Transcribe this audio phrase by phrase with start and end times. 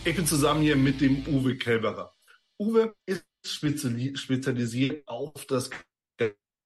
[0.07, 2.13] Ich bin zusammen hier mit dem Uwe Kelberer.
[2.61, 5.71] Uwe ist spezialisiert auf das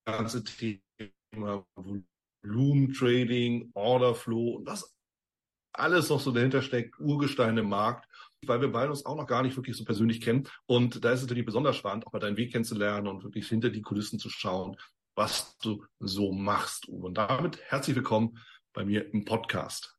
[0.04, 4.92] ganze Thema Volumen Trading, Order Flow und was
[5.72, 8.08] alles noch so dahinter steckt, Urgesteine im Markt,
[8.44, 10.48] weil wir beide uns auch noch gar nicht wirklich so persönlich kennen.
[10.66, 13.70] Und da ist es natürlich besonders spannend, auch mal deinen Weg kennenzulernen und wirklich hinter
[13.70, 14.76] die Kulissen zu schauen,
[15.14, 17.06] was du so machst, Uwe.
[17.06, 18.36] Und damit herzlich willkommen
[18.72, 19.96] bei mir im Podcast.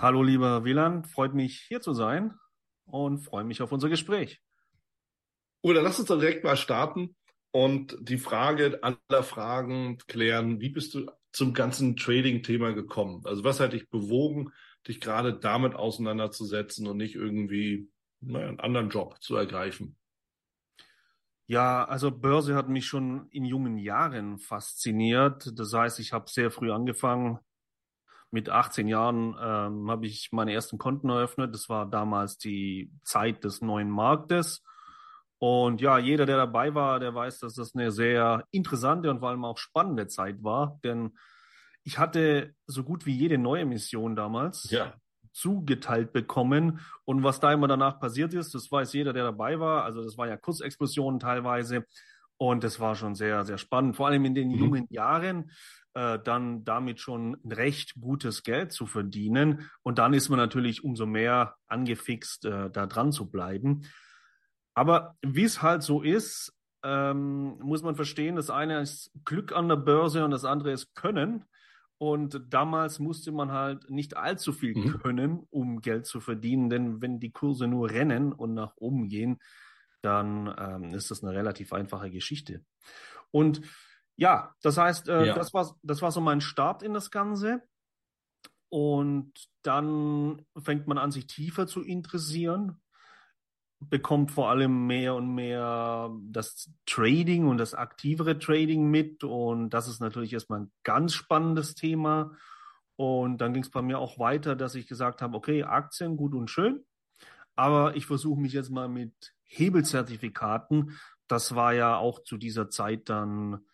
[0.00, 2.38] Hallo lieber Wieland, freut mich hier zu sein
[2.86, 4.40] und freue mich auf unser Gespräch.
[5.62, 7.16] Oder lass uns direkt mal starten
[7.50, 10.60] und die Frage aller Fragen klären.
[10.60, 13.22] Wie bist du zum ganzen Trading-Thema gekommen?
[13.24, 14.52] Also was hat dich bewogen,
[14.86, 17.88] dich gerade damit auseinanderzusetzen und nicht irgendwie
[18.20, 19.96] naja, einen anderen Job zu ergreifen?
[21.46, 25.52] Ja, also Börse hat mich schon in jungen Jahren fasziniert.
[25.58, 27.38] Das heißt, ich habe sehr früh angefangen,
[28.34, 31.54] mit 18 Jahren ähm, habe ich meine ersten Konten eröffnet.
[31.54, 34.64] Das war damals die Zeit des neuen Marktes.
[35.38, 39.28] Und ja, jeder, der dabei war, der weiß, dass das eine sehr interessante und vor
[39.28, 40.80] allem auch spannende Zeit war.
[40.82, 41.16] Denn
[41.84, 44.94] ich hatte so gut wie jede neue Mission damals ja.
[45.32, 46.80] zugeteilt bekommen.
[47.04, 49.84] Und was da immer danach passiert ist, das weiß jeder, der dabei war.
[49.84, 51.86] Also das war ja Kursexplosionen teilweise.
[52.36, 53.96] Und das war schon sehr, sehr spannend.
[53.96, 54.58] Vor allem in den mhm.
[54.58, 55.50] jungen Jahren
[55.94, 59.70] äh, dann damit schon recht gutes Geld zu verdienen.
[59.82, 63.82] Und dann ist man natürlich umso mehr angefixt, äh, da dran zu bleiben.
[64.74, 66.52] Aber wie es halt so ist,
[66.82, 70.94] ähm, muss man verstehen, das eine ist Glück an der Börse und das andere ist
[70.94, 71.44] Können.
[71.96, 74.98] Und damals musste man halt nicht allzu viel mhm.
[74.98, 79.38] können, um Geld zu verdienen, denn wenn die Kurse nur rennen und nach oben gehen,
[80.04, 82.64] dann ähm, ist das eine relativ einfache Geschichte.
[83.30, 83.62] Und
[84.16, 85.34] ja, das heißt, äh, ja.
[85.34, 87.62] Das, war, das war so mein Start in das Ganze.
[88.68, 89.32] Und
[89.62, 92.80] dann fängt man an, sich tiefer zu interessieren,
[93.80, 99.24] bekommt vor allem mehr und mehr das Trading und das aktivere Trading mit.
[99.24, 102.36] Und das ist natürlich erstmal ein ganz spannendes Thema.
[102.96, 106.34] Und dann ging es bei mir auch weiter, dass ich gesagt habe, okay, Aktien gut
[106.34, 106.84] und schön,
[107.56, 110.98] aber ich versuche mich jetzt mal mit Hebelzertifikaten.
[111.28, 113.64] Das war ja auch zu dieser Zeit dann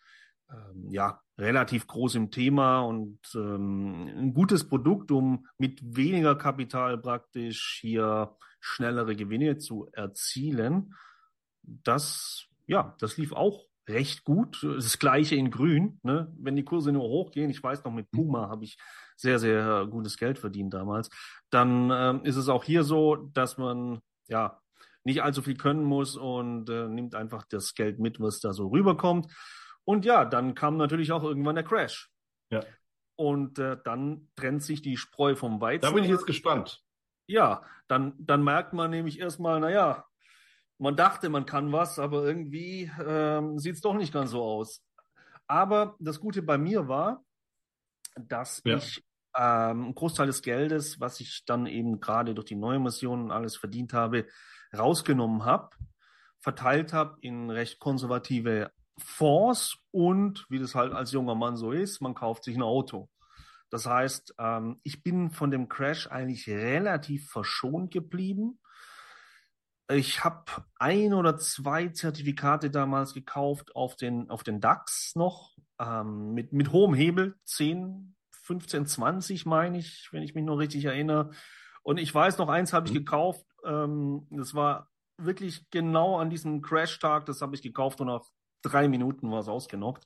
[0.51, 6.97] ähm, ja, relativ groß im Thema und ähm, ein gutes Produkt, um mit weniger Kapital
[6.97, 10.93] praktisch hier schnellere Gewinne zu erzielen.
[11.63, 14.63] Das, ja, das lief auch recht gut.
[14.63, 15.99] Das gleiche in Grün.
[16.03, 16.31] Ne?
[16.37, 18.77] Wenn die Kurse nur hochgehen, ich weiß noch, mit Puma habe ich
[19.15, 21.09] sehr, sehr gutes Geld verdient damals,
[21.49, 24.59] dann ähm, ist es auch hier so, dass man ja
[25.03, 28.67] nicht allzu viel können muss und äh, nimmt einfach das Geld mit, was da so
[28.67, 29.31] rüberkommt.
[29.83, 32.09] Und ja, dann kam natürlich auch irgendwann der Crash.
[32.51, 32.63] Ja.
[33.15, 35.81] Und äh, dann trennt sich die Spreu vom Weizen.
[35.81, 36.83] Da bin ich jetzt gespannt.
[37.27, 40.05] Ja, dann, dann merkt man nämlich erstmal, naja,
[40.81, 44.81] man dachte, man kann was, aber irgendwie ähm, sieht es doch nicht ganz so aus.
[45.47, 47.23] Aber das Gute bei mir war,
[48.15, 48.77] dass ja.
[48.77, 49.03] ich
[49.37, 53.31] ähm, einen Großteil des Geldes, was ich dann eben gerade durch die neue Mission und
[53.31, 54.25] alles verdient habe,
[54.75, 55.69] rausgenommen habe,
[56.39, 62.01] verteilt habe in recht konservative Fonds und, wie das halt als junger Mann so ist,
[62.01, 63.07] man kauft sich ein Auto.
[63.69, 68.59] Das heißt, ähm, ich bin von dem Crash eigentlich relativ verschont geblieben.
[69.93, 70.43] Ich habe
[70.77, 76.71] ein oder zwei Zertifikate damals gekauft auf den, auf den DAX noch, ähm, mit, mit
[76.71, 81.31] hohem Hebel, 10, 15, 20 meine ich, wenn ich mich noch richtig erinnere.
[81.83, 82.99] Und ich weiß noch, eins habe ich mhm.
[82.99, 88.23] gekauft, ähm, das war wirklich genau an diesem Crash-Tag, das habe ich gekauft und nach
[88.61, 90.05] drei Minuten war es ausgenockt.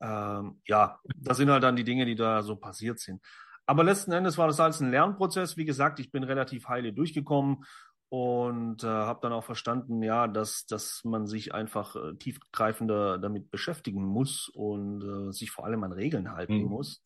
[0.00, 3.22] Ähm, ja, das sind halt dann die Dinge, die da so passiert sind.
[3.66, 5.58] Aber letzten Endes war das alles ein Lernprozess.
[5.58, 7.64] Wie gesagt, ich bin relativ heile durchgekommen
[8.10, 13.50] und äh, habe dann auch verstanden, ja, dass, dass man sich einfach äh, tiefgreifender damit
[13.50, 16.68] beschäftigen muss und äh, sich vor allem an Regeln halten mhm.
[16.68, 17.04] muss.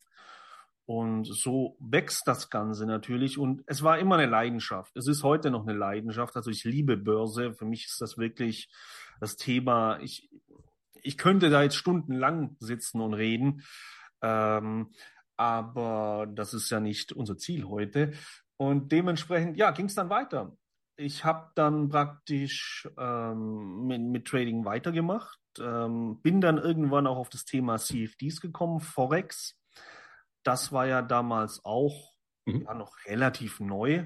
[0.85, 3.37] Und so wächst das Ganze natürlich.
[3.37, 4.95] Und es war immer eine Leidenschaft.
[4.95, 6.35] Es ist heute noch eine Leidenschaft.
[6.35, 7.53] Also ich liebe Börse.
[7.53, 8.69] Für mich ist das wirklich
[9.19, 9.99] das Thema.
[9.99, 10.29] Ich,
[11.01, 13.63] ich könnte da jetzt stundenlang sitzen und reden.
[14.21, 14.93] Ähm,
[15.37, 18.11] aber das ist ja nicht unser Ziel heute.
[18.57, 20.53] Und dementsprechend, ja, ging es dann weiter
[20.95, 27.29] ich habe dann praktisch ähm, mit, mit Trading weitergemacht, ähm, bin dann irgendwann auch auf
[27.29, 29.57] das Thema CFDs gekommen, Forex.
[30.43, 32.13] Das war ja damals auch
[32.45, 32.63] mhm.
[32.63, 34.05] ja, noch relativ neu.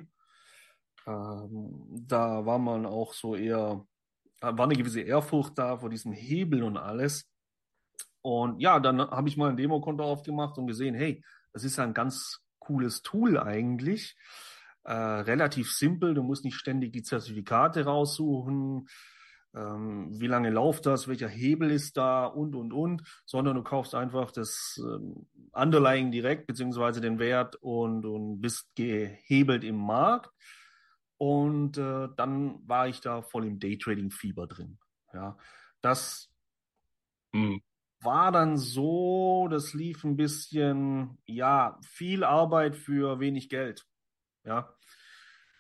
[1.06, 3.86] Ähm, da war man auch so eher,
[4.42, 7.30] war eine gewisse Ehrfurcht da vor diesem Hebel und alles.
[8.22, 11.24] Und ja, dann habe ich mal ein Demokonto aufgemacht und gesehen, hey,
[11.54, 14.16] das ist ein ganz cooles Tool eigentlich
[14.88, 16.14] äh, relativ simpel.
[16.14, 18.88] Du musst nicht ständig die Zertifikate raussuchen.
[19.54, 21.10] Ähm, wie lange läuft das?
[21.10, 22.26] Welcher Hebel ist da?
[22.26, 23.04] Und, und, und.
[23.26, 29.66] Sondern du kaufst einfach das ähm, Underlying direkt, beziehungsweise den Wert und, und bist gehebelt
[29.66, 30.32] im Markt.
[31.18, 34.78] Und äh, dann war ich da voll im Daytrading-Fieber drin.
[35.14, 35.38] Ja,
[35.82, 36.32] das
[37.34, 37.62] mhm.
[38.00, 43.86] war dann so, das lief ein bisschen, ja, viel Arbeit für wenig Geld.
[44.46, 44.77] Ja,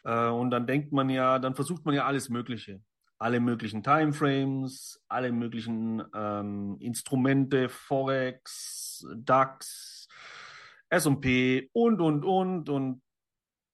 [0.07, 2.81] äh, und dann denkt man ja, dann versucht man ja alles Mögliche.
[3.19, 10.07] Alle möglichen Timeframes, alle möglichen ähm, Instrumente, Forex, DAX,
[10.89, 13.01] S&P und, und, und und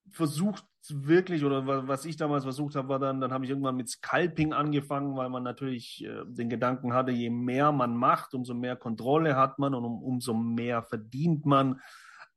[0.09, 3.89] versucht wirklich, oder was ich damals versucht habe, war dann, dann habe ich irgendwann mit
[3.89, 8.75] Scalping angefangen, weil man natürlich äh, den Gedanken hatte, je mehr man macht, umso mehr
[8.75, 11.79] Kontrolle hat man und um, umso mehr verdient man.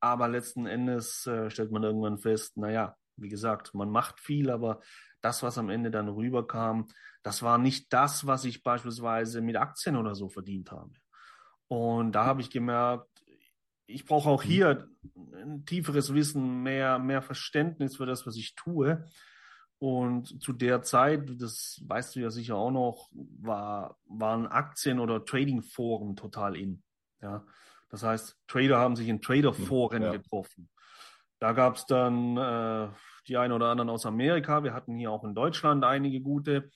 [0.00, 4.80] Aber letzten Endes äh, stellt man irgendwann fest, naja, wie gesagt, man macht viel, aber
[5.20, 6.86] das, was am Ende dann rüberkam,
[7.22, 10.92] das war nicht das, was ich beispielsweise mit Aktien oder so verdient habe.
[11.68, 13.08] Und da habe ich gemerkt,
[13.86, 14.48] ich brauche auch mhm.
[14.48, 14.88] hier
[15.34, 19.04] ein tieferes Wissen, mehr, mehr Verständnis für das, was ich tue.
[19.78, 25.24] Und zu der Zeit, das weißt du ja sicher auch noch, war, waren Aktien- oder
[25.24, 26.82] Trading-Foren total in.
[27.20, 27.44] Ja.
[27.90, 30.12] Das heißt, Trader haben sich in Trader-Foren ja.
[30.12, 30.68] getroffen.
[31.38, 32.88] Da gab es dann äh,
[33.28, 34.64] die einen oder anderen aus Amerika.
[34.64, 36.70] Wir hatten hier auch in Deutschland einige gute.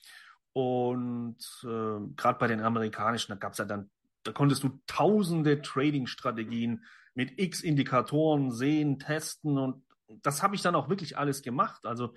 [0.53, 3.89] Und äh, gerade bei den amerikanischen, da gab es ja dann,
[4.23, 9.57] da konntest du tausende Trading-Strategien mit X-Indikatoren sehen, testen.
[9.57, 11.85] Und das habe ich dann auch wirklich alles gemacht.
[11.85, 12.13] Also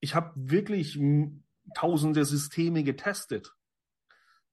[0.00, 0.98] ich habe wirklich
[1.74, 3.54] tausende Systeme getestet.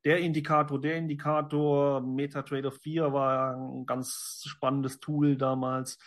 [0.05, 5.97] Der Indikator, der Indikator, MetaTrader 4 war ein ganz spannendes Tool damals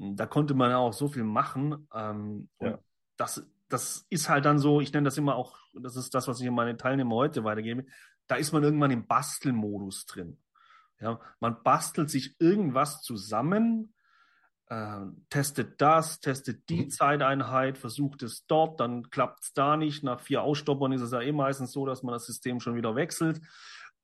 [0.00, 1.86] da konnte man auch so viel machen.
[1.94, 2.78] Ähm, ja.
[3.16, 6.40] das, das ist halt dann so, ich nenne das immer auch, das ist das, was
[6.40, 7.84] ich an meine Teilnehmer heute weitergebe,
[8.26, 10.38] da ist man irgendwann im Bastelmodus drin.
[11.00, 13.94] Ja, man bastelt sich irgendwas zusammen,
[14.66, 16.90] äh, testet das, testet die mhm.
[16.90, 20.02] Zeiteinheit, versucht es dort, dann klappt es da nicht.
[20.02, 22.96] Nach vier Ausstoppern ist es ja eh meistens so, dass man das System schon wieder
[22.96, 23.40] wechselt.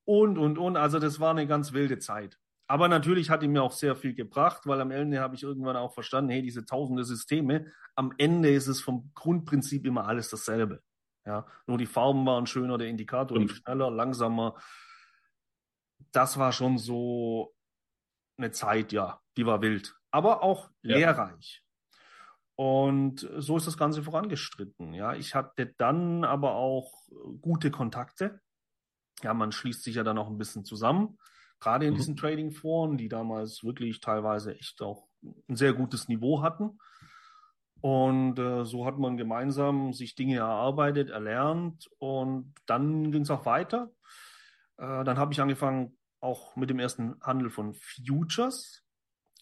[0.05, 0.77] Und, und, und.
[0.77, 2.37] Also das war eine ganz wilde Zeit.
[2.67, 5.77] Aber natürlich hat ihm mir auch sehr viel gebracht, weil am Ende habe ich irgendwann
[5.77, 10.83] auch verstanden, hey, diese tausende Systeme, am Ende ist es vom Grundprinzip immer alles dasselbe.
[11.25, 14.55] Ja, nur die Farben waren schöner, der Indikator lief schneller, langsamer.
[16.11, 17.53] Das war schon so
[18.37, 20.97] eine Zeit, ja, die war wild, aber auch ja.
[20.97, 21.63] lehrreich.
[22.55, 24.93] Und so ist das Ganze vorangestritten.
[24.93, 26.91] Ja, ich hatte dann aber auch
[27.41, 28.41] gute Kontakte.
[29.21, 31.17] Ja, man schließt sich ja dann auch ein bisschen zusammen
[31.59, 31.97] gerade in mhm.
[31.97, 35.07] diesen Trading-Foren, die damals wirklich teilweise echt auch
[35.49, 36.79] ein sehr gutes Niveau hatten.
[37.81, 43.45] Und äh, so hat man gemeinsam sich Dinge erarbeitet, erlernt und dann ging es auch
[43.45, 43.91] weiter.
[44.77, 48.83] Äh, dann habe ich angefangen auch mit dem ersten Handel von Futures.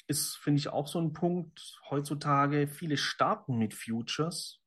[0.07, 2.67] Ist, finde ich, auch so ein Punkt heutzutage.
[2.67, 4.61] Viele starten mit Futures,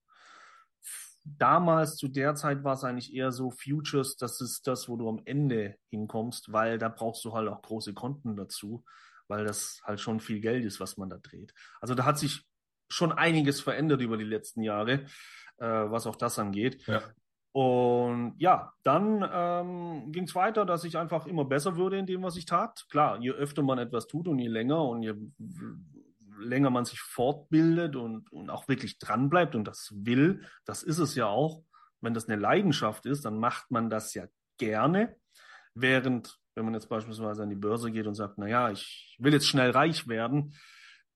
[1.36, 5.08] damals zu der Zeit war es eigentlich eher so Futures, das ist das, wo du
[5.08, 8.84] am Ende hinkommst, weil da brauchst du halt auch große Konten dazu,
[9.26, 11.54] weil das halt schon viel Geld ist, was man da dreht.
[11.80, 12.44] Also da hat sich
[12.88, 15.04] schon einiges verändert über die letzten Jahre,
[15.58, 16.86] äh, was auch das angeht.
[16.86, 17.02] Ja.
[17.52, 22.22] Und ja, dann ähm, ging es weiter, dass ich einfach immer besser würde in dem,
[22.22, 22.86] was ich tat.
[22.90, 25.14] Klar, je öfter man etwas tut und je länger und je
[26.38, 31.14] länger man sich fortbildet und, und auch wirklich dranbleibt und das will, das ist es
[31.14, 31.62] ja auch,
[32.00, 34.26] wenn das eine Leidenschaft ist, dann macht man das ja
[34.58, 35.16] gerne.
[35.74, 39.32] Während, wenn man jetzt beispielsweise an die Börse geht und sagt, na ja, ich will
[39.32, 40.54] jetzt schnell reich werden,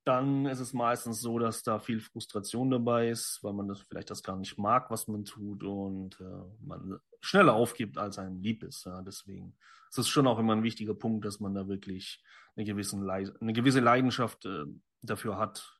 [0.04, 4.10] dann ist es meistens so, dass da viel Frustration dabei ist, weil man das vielleicht
[4.10, 8.64] das gar nicht mag, was man tut und äh, man schneller aufgibt, als einem lieb
[8.64, 8.84] ist.
[8.84, 9.56] Ja, deswegen
[9.88, 12.22] ist es schon auch immer ein wichtiger Punkt, dass man da wirklich
[12.56, 14.64] eine, gewissen eine gewisse Leidenschaft äh,
[15.02, 15.78] dafür hat.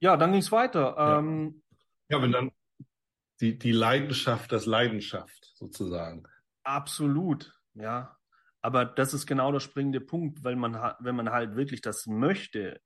[0.00, 0.94] Ja, dann ging es weiter.
[0.96, 1.18] Ja.
[1.18, 1.62] Ähm,
[2.08, 2.52] ja, wenn dann
[3.40, 6.24] die, die Leidenschaft, das Leidenschaft sozusagen.
[6.62, 8.16] Absolut, ja.
[8.62, 12.80] Aber das ist genau der springende Punkt, weil man, wenn man halt wirklich das möchte,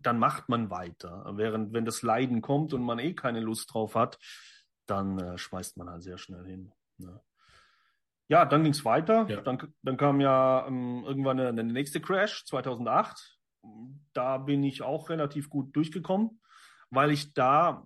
[0.00, 1.24] dann macht man weiter.
[1.34, 4.18] Während wenn das Leiden kommt und man eh keine Lust drauf hat,
[4.86, 6.72] dann äh, schmeißt man halt sehr schnell hin.
[6.98, 7.20] Ne?
[8.28, 9.26] Ja, dann ging es weiter.
[9.28, 9.40] Ja.
[9.40, 13.38] Dann, dann kam ja ähm, irgendwann der, der nächste Crash 2008.
[14.12, 16.40] Da bin ich auch relativ gut durchgekommen,
[16.90, 17.84] weil ich da,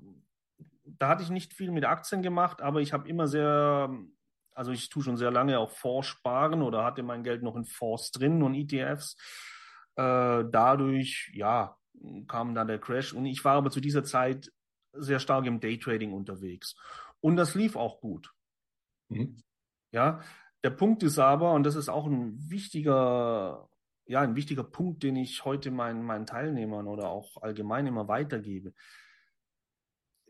[0.84, 3.90] da hatte ich nicht viel mit Aktien gemacht, aber ich habe immer sehr
[4.58, 7.64] also ich tue schon sehr lange auch Fonds sparen oder hatte mein Geld noch in
[7.64, 9.16] Fonds drin und ETFs.
[9.94, 11.76] Äh, dadurch, ja,
[12.26, 14.52] kam dann der Crash und ich war aber zu dieser Zeit
[14.92, 16.74] sehr stark im Daytrading unterwegs.
[17.20, 18.34] Und das lief auch gut.
[19.10, 19.40] Mhm.
[19.92, 20.22] Ja,
[20.64, 23.68] der Punkt ist aber, und das ist auch ein wichtiger,
[24.08, 28.72] ja, ein wichtiger Punkt, den ich heute meinen, meinen Teilnehmern oder auch allgemein immer weitergebe.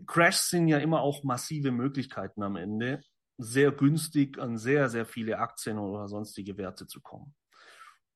[0.07, 3.01] Crashs sind ja immer auch massive Möglichkeiten am Ende
[3.39, 7.35] sehr günstig an sehr, sehr viele Aktien oder sonstige Werte zu kommen.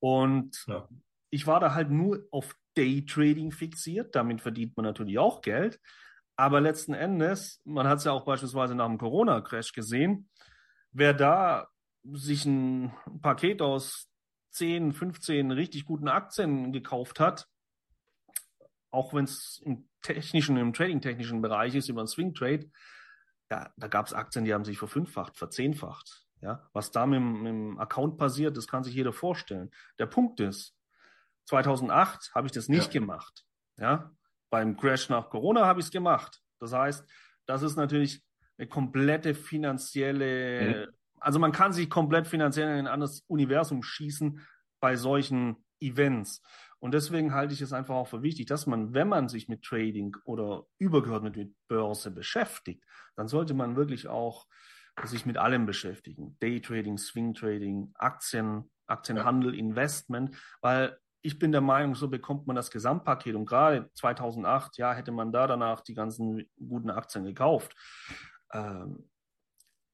[0.01, 0.89] Und ja.
[1.31, 4.17] ich war da halt nur auf Daytrading fixiert.
[4.17, 5.81] Damit verdient man natürlich auch Geld.
[6.35, 10.29] Aber letzten Endes, man hat es ja auch beispielsweise nach dem Corona-Crash gesehen,
[10.91, 11.69] wer da
[12.03, 14.12] sich ein Paket aus
[14.53, 17.49] 10, 15 richtig guten Aktien gekauft hat,
[18.91, 22.71] auch wenn es im technischen, im trading-technischen Bereich ist, über einen Swing Trade,
[23.49, 26.27] da, da gab es Aktien, die haben sich verfünffacht, verzehnfacht.
[26.41, 29.71] Ja, was da mit, mit dem Account passiert, das kann sich jeder vorstellen.
[29.99, 30.77] Der Punkt ist,
[31.47, 33.01] 2008 habe ich das nicht ja.
[33.01, 33.45] gemacht.
[33.77, 34.13] Ja,
[34.51, 36.43] beim Crash nach Corona habe ich es gemacht.
[36.59, 37.09] Das heißt,
[37.47, 38.25] das ist natürlich
[38.59, 40.93] eine komplette finanzielle, mhm.
[41.23, 44.41] Also man kann sich komplett finanziell in ein anderes Universum schießen
[44.81, 46.43] bei solchen Events.
[46.79, 49.63] Und deswegen halte ich es einfach auch für wichtig, dass man, wenn man sich mit
[49.63, 54.47] Trading oder übergeordnet mit Börse beschäftigt, dann sollte man wirklich auch
[55.05, 56.37] sich mit allem beschäftigen.
[56.41, 59.61] Daytrading, Swing Trading, Aktien, Aktienhandel, ja.
[59.61, 63.37] Investment, weil ich bin der Meinung, so bekommt man das Gesamtpaket.
[63.37, 67.75] Und gerade 2008, ja, hätte man da danach die ganzen guten Aktien gekauft.
[68.53, 69.09] Ähm,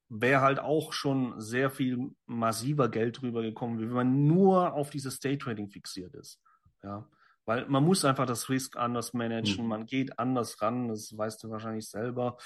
[0.09, 5.19] wäre halt auch schon sehr viel massiver Geld rübergekommen, wie wenn man nur auf dieses
[5.19, 6.41] Daytrading fixiert ist.
[6.83, 7.07] Ja,
[7.45, 9.69] weil man muss einfach das Risk anders managen, mhm.
[9.69, 12.37] man geht anders ran, das weißt du wahrscheinlich selber.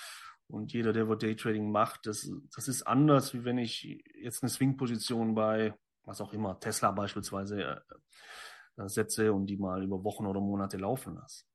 [0.47, 4.49] Und jeder, der wo Daytrading macht, das, das ist anders, wie wenn ich jetzt eine
[4.49, 10.25] Swing-Position bei, was auch immer, Tesla beispielsweise äh, äh setze und die mal über Wochen
[10.25, 11.45] oder Monate laufen lasse.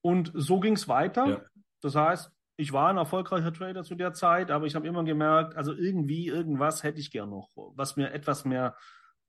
[0.00, 1.26] Und so ging es weiter.
[1.26, 1.42] Ja.
[1.80, 5.56] Das heißt, ich war ein erfolgreicher Trader zu der Zeit, aber ich habe immer gemerkt,
[5.56, 8.76] also irgendwie, irgendwas hätte ich gern noch, was mir etwas mehr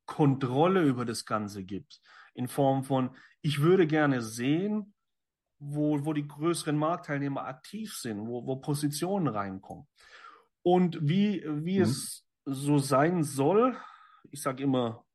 [0.07, 2.01] Kontrolle über das Ganze gibt
[2.33, 4.95] in Form von, ich würde gerne sehen,
[5.59, 9.87] wo, wo die größeren Marktteilnehmer aktiv sind, wo, wo Positionen reinkommen.
[10.63, 11.83] Und wie, wie mhm.
[11.83, 13.77] es so sein soll,
[14.31, 15.05] ich sage immer,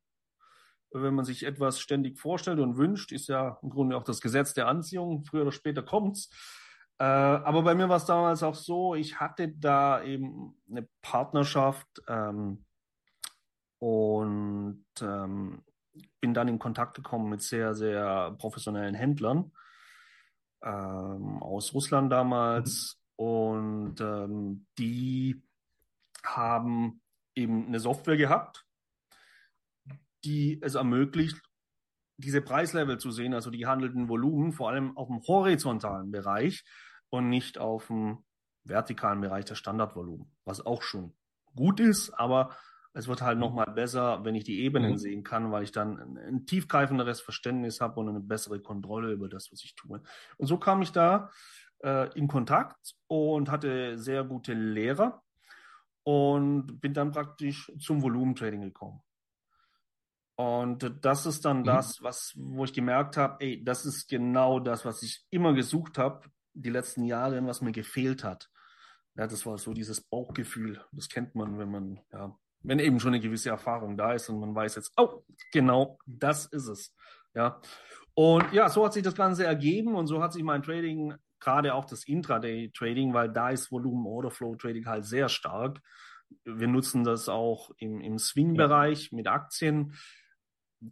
[0.92, 4.54] wenn man sich etwas ständig vorstellt und wünscht, ist ja im Grunde auch das Gesetz
[4.54, 6.30] der Anziehung, früher oder später kommt's.
[6.98, 11.88] Äh, aber bei mir war es damals auch so, ich hatte da eben eine Partnerschaft
[12.08, 12.64] ähm,
[13.78, 15.62] und ähm,
[16.20, 19.52] bin dann in Kontakt gekommen mit sehr, sehr professionellen Händlern
[20.62, 22.96] ähm, aus Russland damals.
[22.96, 23.04] Mhm.
[23.16, 25.42] Und ähm, die
[26.24, 27.00] haben
[27.34, 28.64] eben eine Software gehabt,
[30.24, 31.40] die es ermöglicht,
[32.16, 36.64] diese Preislevel zu sehen, also die handelnden Volumen, vor allem auf dem horizontalen Bereich
[37.14, 38.24] und nicht auf dem
[38.64, 41.14] vertikalen Bereich der Standardvolumen, was auch schon
[41.54, 42.56] gut ist, aber
[42.92, 44.98] es wird halt nochmal besser, wenn ich die Ebenen mhm.
[44.98, 49.28] sehen kann, weil ich dann ein, ein tiefgreifenderes Verständnis habe und eine bessere Kontrolle über
[49.28, 50.00] das, was ich tue.
[50.36, 51.30] Und so kam ich da
[51.82, 55.22] äh, in Kontakt und hatte sehr gute Lehrer
[56.04, 59.02] und bin dann praktisch zum Volumentrading gekommen.
[60.36, 61.64] Und das ist dann mhm.
[61.64, 65.98] das, was, wo ich gemerkt habe, ey, das ist genau das, was ich immer gesucht
[65.98, 68.50] habe, die letzten Jahre, was mir gefehlt hat.
[69.16, 70.84] Ja, das war so dieses Bauchgefühl.
[70.92, 74.40] Das kennt man, wenn man ja, wenn eben schon eine gewisse Erfahrung da ist und
[74.40, 76.94] man weiß jetzt, oh, genau, das ist es.
[77.34, 77.60] Ja.
[78.14, 81.74] Und ja, so hat sich das Ganze ergeben und so hat sich mein Trading, gerade
[81.74, 85.80] auch das Intraday-Trading, weil da ist Volumen Order Flow Trading halt sehr stark.
[86.44, 89.94] Wir nutzen das auch im, im Swing-Bereich mit Aktien.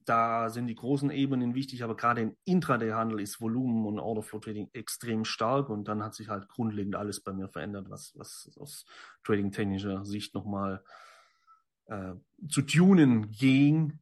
[0.04, 4.38] Da sind die großen Ebenen wichtig, aber gerade im Intraday-Handel ist Volumen und Order Flow
[4.38, 8.50] Trading extrem stark und dann hat sich halt grundlegend alles bei mir verändert, was, was
[8.58, 8.86] aus
[9.24, 10.82] trading-technischer Sicht nochmal
[11.86, 12.14] äh,
[12.48, 13.98] zu tunen ging.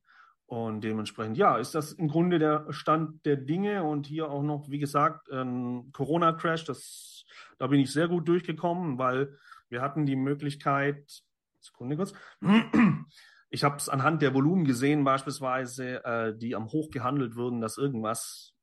[0.46, 4.68] Und dementsprechend, ja, ist das im Grunde der Stand der Dinge und hier auch noch,
[4.68, 6.64] wie gesagt, ein Corona-Crash,
[7.58, 9.36] da bin ich sehr gut durchgekommen, weil
[9.68, 11.22] wir hatten die Möglichkeit,
[11.60, 12.14] Sekunde kurz,
[13.50, 17.78] ich habe es anhand der Volumen gesehen, beispielsweise, äh, die am Hoch gehandelt wurden, dass
[17.78, 18.54] irgendwas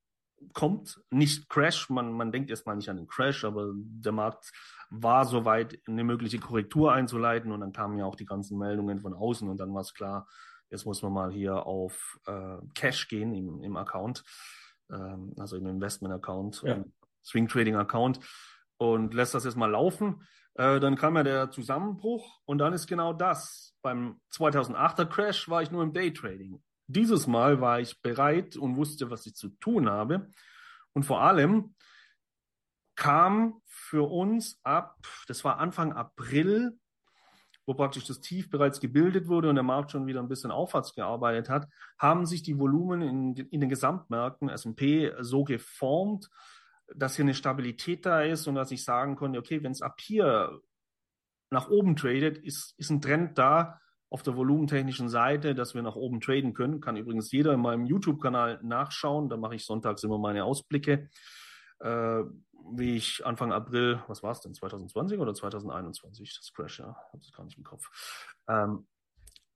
[0.53, 4.51] kommt, nicht Crash, man, man denkt erstmal nicht an den Crash, aber der Markt
[4.89, 9.13] war soweit, eine mögliche Korrektur einzuleiten und dann kamen ja auch die ganzen Meldungen von
[9.13, 10.27] außen und dann war es klar,
[10.69, 14.23] Jetzt muss man mal hier auf äh, Cash gehen im, im Account,
[14.91, 16.83] ähm, also im Investment-Account, ja.
[17.23, 18.19] Swing Trading-Account
[18.77, 20.23] und lässt das jetzt mal laufen.
[20.57, 23.75] Äh, dann kam ja der Zusammenbruch und dann ist genau das.
[23.83, 26.61] Beim 2008er Crash war ich nur im Daytrading.
[26.87, 30.31] Dieses Mal war ich bereit und wusste, was ich zu tun habe.
[30.93, 31.75] Und vor allem
[32.95, 34.97] kam für uns ab,
[35.27, 36.79] das war Anfang April,
[37.67, 40.93] wo praktisch das Tief bereits gebildet wurde und der Markt schon wieder ein bisschen aufwärts
[40.93, 41.67] gearbeitet hat,
[41.99, 46.29] haben sich die Volumen in, in den Gesamtmärkten S&P so geformt,
[46.95, 49.99] dass hier eine Stabilität da ist und dass ich sagen konnte, okay, wenn es ab
[49.99, 50.61] hier
[51.49, 53.79] nach oben tradet, ist, ist ein Trend da
[54.09, 56.79] auf der volumentechnischen Seite, dass wir nach oben traden können.
[56.79, 59.29] Kann übrigens jeder in meinem YouTube-Kanal nachschauen.
[59.29, 61.09] Da mache ich sonntags immer meine Ausblicke
[61.79, 62.23] äh,
[62.69, 67.21] wie ich Anfang April, was war es denn, 2020 oder 2021, das Crash, ja, habe
[67.21, 67.89] es gar nicht im Kopf,
[68.47, 68.87] ähm,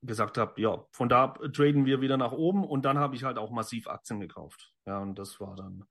[0.02, 3.38] gesagt habe, ja, von da traden wir wieder nach oben und dann habe ich halt
[3.38, 4.72] auch massiv Aktien gekauft.
[4.86, 5.84] Ja, und das war dann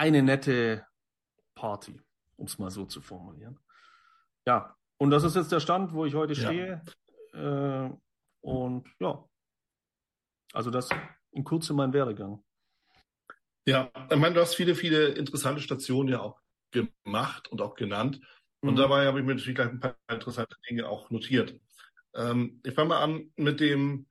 [0.00, 0.86] eine nette
[1.54, 2.00] Party,
[2.36, 3.60] um es mal so zu formulieren.
[4.46, 6.82] Ja, und das ist jetzt der Stand, wo ich heute stehe.
[7.34, 7.84] Ja.
[7.84, 7.90] Äh,
[8.40, 9.22] und ja,
[10.54, 10.88] also das
[11.32, 12.42] in Kurze mein Werdegang.
[13.66, 16.40] Ja, ich meine, du hast viele, viele interessante Stationen ja auch
[16.70, 18.22] gemacht und auch genannt.
[18.62, 18.76] Und mhm.
[18.76, 21.60] dabei habe ich mir natürlich gleich ein paar interessante Dinge auch notiert.
[22.14, 24.06] Ähm, ich fange mal an mit dem,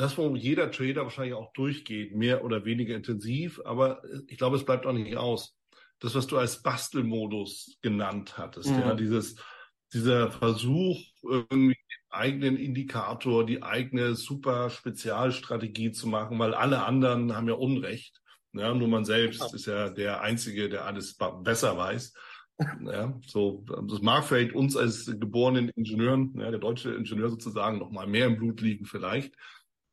[0.00, 4.64] das, wo jeder Trader wahrscheinlich auch durchgeht, mehr oder weniger intensiv, aber ich glaube, es
[4.64, 5.54] bleibt auch nicht aus.
[5.98, 8.80] Das, was du als Bastelmodus genannt hattest, mhm.
[8.80, 9.36] ja, dieses,
[9.92, 17.36] dieser Versuch, irgendwie den eigenen Indikator, die eigene super Spezialstrategie zu machen, weil alle anderen
[17.36, 18.22] haben ja Unrecht.
[18.54, 22.14] Ja, nur man selbst ist ja der Einzige, der alles besser weiß.
[22.84, 27.90] Ja, so, das mag vielleicht uns als geborenen Ingenieuren, ja, der deutsche Ingenieur sozusagen, noch
[27.90, 29.34] mal mehr im Blut liegen vielleicht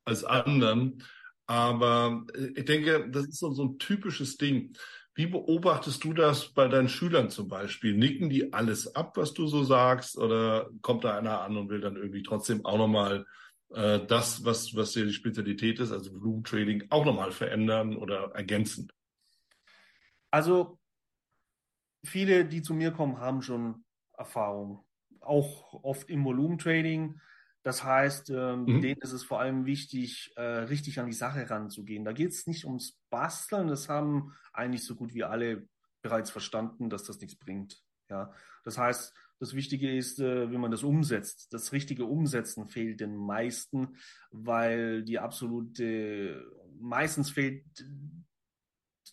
[0.08, 1.04] als anderen.
[1.46, 4.74] Aber äh, ich denke, das ist so, ein typisches Ding.
[5.16, 7.96] Wie beobachtest du das bei deinen Schülern zum Beispiel?
[7.96, 10.18] Nicken die alles ab, was du so sagst?
[10.18, 13.26] Oder kommt da einer an und will dann irgendwie trotzdem auch nochmal
[13.72, 18.32] äh, das, was, was ja die Spezialität ist, also Volumen Trading, auch nochmal verändern oder
[18.36, 18.92] ergänzen?
[20.30, 20.78] Also
[22.06, 23.86] viele, die zu mir kommen, haben schon
[24.18, 24.86] Erfahrung,
[25.20, 27.20] auch oft im Volumen Trading.
[27.68, 28.82] Das heißt, ähm, mhm.
[28.82, 32.06] denen ist es vor allem wichtig, äh, richtig an die Sache ranzugehen.
[32.06, 35.68] Da geht es nicht ums Basteln, das haben eigentlich so gut wie alle
[36.02, 37.84] bereits verstanden, dass das nichts bringt.
[38.10, 38.32] Ja,
[38.64, 41.52] das heißt, das Wichtige ist, äh, wie man das umsetzt.
[41.52, 43.98] Das richtige Umsetzen fehlt den meisten,
[44.32, 46.50] weil die absolute,
[46.80, 47.66] meistens fehlt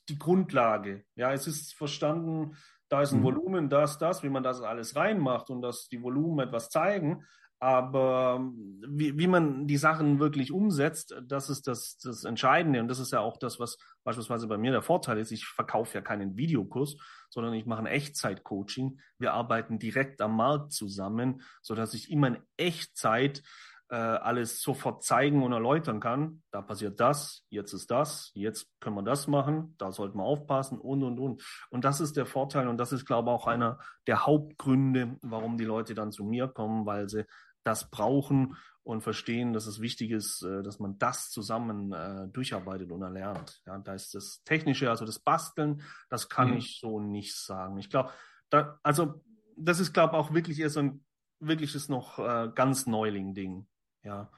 [0.08, 1.04] die Grundlage.
[1.16, 2.56] Ja, es ist verstanden,
[2.88, 3.24] da ist ein mhm.
[3.24, 7.24] Volumen, das, das, wie man das alles reinmacht und dass die Volumen etwas zeigen.
[7.64, 12.78] Aber ähm, wie, wie man die Sachen wirklich umsetzt, das ist das, das Entscheidende.
[12.78, 15.32] Und das ist ja auch das, was beispielsweise bei mir der Vorteil ist.
[15.32, 16.98] Ich verkaufe ja keinen Videokurs,
[17.30, 19.00] sondern ich mache ein Echtzeit-Coaching.
[19.18, 23.42] Wir arbeiten direkt am Markt zusammen, so dass ich immer in Echtzeit
[23.88, 26.42] äh, alles sofort zeigen und erläutern kann.
[26.50, 30.78] Da passiert das, jetzt ist das, jetzt können wir das machen, da sollten wir aufpassen
[30.78, 31.42] und, und, und.
[31.70, 35.56] Und das ist der Vorteil und das ist, glaube ich, auch einer der Hauptgründe, warum
[35.56, 37.24] die Leute dann zu mir kommen, weil sie
[37.64, 42.92] das brauchen und verstehen, dass es wichtig ist, äh, dass man das zusammen äh, durcharbeitet
[42.92, 43.62] und erlernt.
[43.66, 46.58] Ja, da ist das Technische, also das Basteln, das kann mhm.
[46.58, 47.78] ich so nicht sagen.
[47.78, 48.12] Ich glaube,
[48.50, 49.24] da, also
[49.56, 51.04] das ist, glaube ich, auch wirklich eher so ein
[51.40, 53.66] wirkliches noch äh, ganz Neuling-Ding.
[54.02, 54.30] Ja.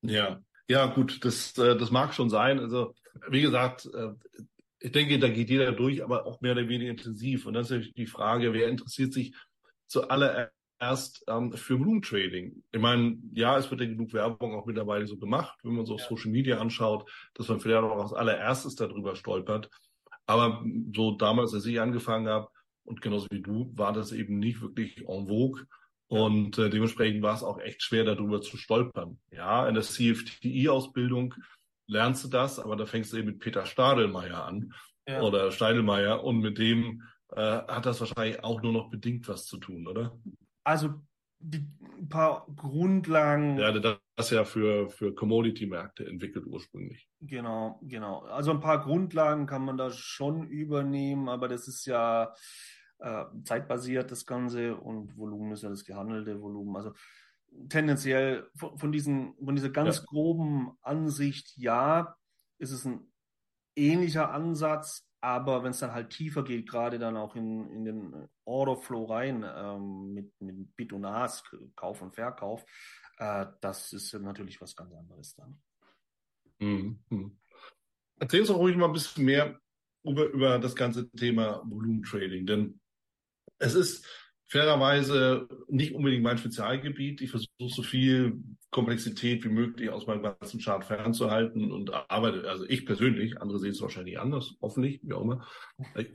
[0.00, 2.58] Ja, ja, gut, das, äh, das mag schon sein.
[2.58, 2.94] Also,
[3.28, 3.88] wie gesagt,
[4.80, 7.46] ich denke, da geht jeder durch, aber auch mehr oder weniger intensiv.
[7.46, 9.34] Und das ist die Frage, wer interessiert sich
[9.86, 10.52] zuallererst
[10.84, 12.62] erst ähm, für Blumentrading.
[12.70, 15.96] Ich meine, ja, es wird ja genug Werbung auch mittlerweile so gemacht, wenn man so
[15.96, 16.04] ja.
[16.04, 19.70] Social Media anschaut, dass man vielleicht auch als allererstes darüber stolpert.
[20.26, 22.48] Aber so damals, als ich angefangen habe,
[22.84, 25.66] und genauso wie du, war das eben nicht wirklich en vogue.
[26.06, 29.18] Und äh, dementsprechend war es auch echt schwer, darüber zu stolpern.
[29.30, 31.34] Ja, in der CFTI-Ausbildung
[31.86, 34.74] lernst du das, aber da fängst du eben mit Peter Stadelmeier an
[35.08, 35.22] ja.
[35.22, 39.56] oder Steidelmeier und mit dem äh, hat das wahrscheinlich auch nur noch bedingt was zu
[39.56, 40.16] tun, oder?
[40.64, 40.94] Also
[41.38, 41.66] die,
[41.98, 43.58] ein paar Grundlagen.
[43.58, 47.08] Ja, das ist ja für, für Commodity-Märkte entwickelt ursprünglich.
[47.20, 48.20] Genau, genau.
[48.20, 52.34] Also ein paar Grundlagen kann man da schon übernehmen, aber das ist ja
[52.98, 56.76] äh, zeitbasiert, das Ganze, und Volumen ist ja das gehandelte Volumen.
[56.76, 56.92] Also
[57.68, 60.04] tendenziell von, von, diesen, von dieser ganz ja.
[60.06, 62.16] groben Ansicht, ja,
[62.58, 63.12] ist es ein
[63.76, 68.28] ähnlicher Ansatz, aber wenn es dann halt tiefer geht, gerade dann auch in, in den
[68.44, 72.62] Orderflow rein ähm, mit, mit Bit und Ask, Kauf und Verkauf,
[73.16, 75.62] äh, das ist natürlich was ganz anderes dann.
[76.58, 77.40] Mhm.
[78.20, 79.58] Erzähl uns doch ruhig mal ein bisschen mehr
[80.02, 82.80] über, über das ganze Thema Volumentrading, denn
[83.58, 84.06] es ist
[84.54, 87.20] fairerweise nicht unbedingt mein Spezialgebiet.
[87.20, 88.40] Ich versuche so viel
[88.70, 93.72] Komplexität wie möglich aus meinem ganzen Chart fernzuhalten und arbeite, also ich persönlich, andere sehen
[93.72, 95.44] es wahrscheinlich anders, hoffentlich, wie auch immer.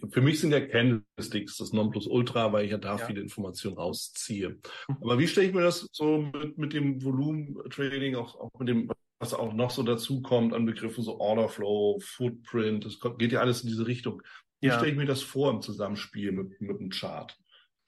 [0.10, 3.06] Für mich sind ja Candlesticks das Nonplusultra, weil ich ja da ja.
[3.06, 4.58] viele Informationen rausziehe.
[5.02, 8.89] Aber wie stelle ich mir das so mit, mit dem Volumen-Trading, auch, auch mit dem,
[9.19, 13.63] was auch noch so dazu kommt an Begriffen, so Orderflow, Footprint, das geht ja alles
[13.63, 14.21] in diese Richtung.
[14.62, 14.78] Wie ja.
[14.78, 17.38] stelle ich mir das vor im Zusammenspiel mit, mit dem Chart?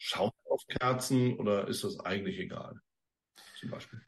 [0.03, 2.81] Schaut auf Kerzen oder ist das eigentlich egal?
[3.59, 4.01] Zum Beispiel.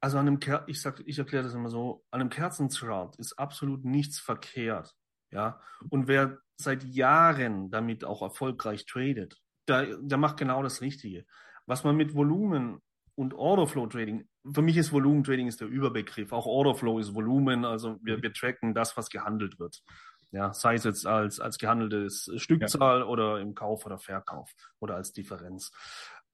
[0.00, 3.38] Also an einem Ker ich sag, ich erkläre das immer so, an einem Kerzenchart ist
[3.38, 4.94] absolut nichts verkehrt.
[5.30, 5.62] Ja.
[5.88, 11.24] Und wer seit Jahren damit auch erfolgreich tradet, der, der macht genau das Richtige.
[11.64, 12.82] Was man mit Volumen
[13.14, 16.32] und Orderflow Trading, für mich ist Volumen Trading ist der Überbegriff.
[16.32, 19.82] Auch Orderflow ist Volumen, also wir, wir tracken das, was gehandelt wird.
[20.30, 23.06] Ja, sei es jetzt als, als gehandeltes Stückzahl ja.
[23.06, 25.72] oder im Kauf oder Verkauf oder als Differenz.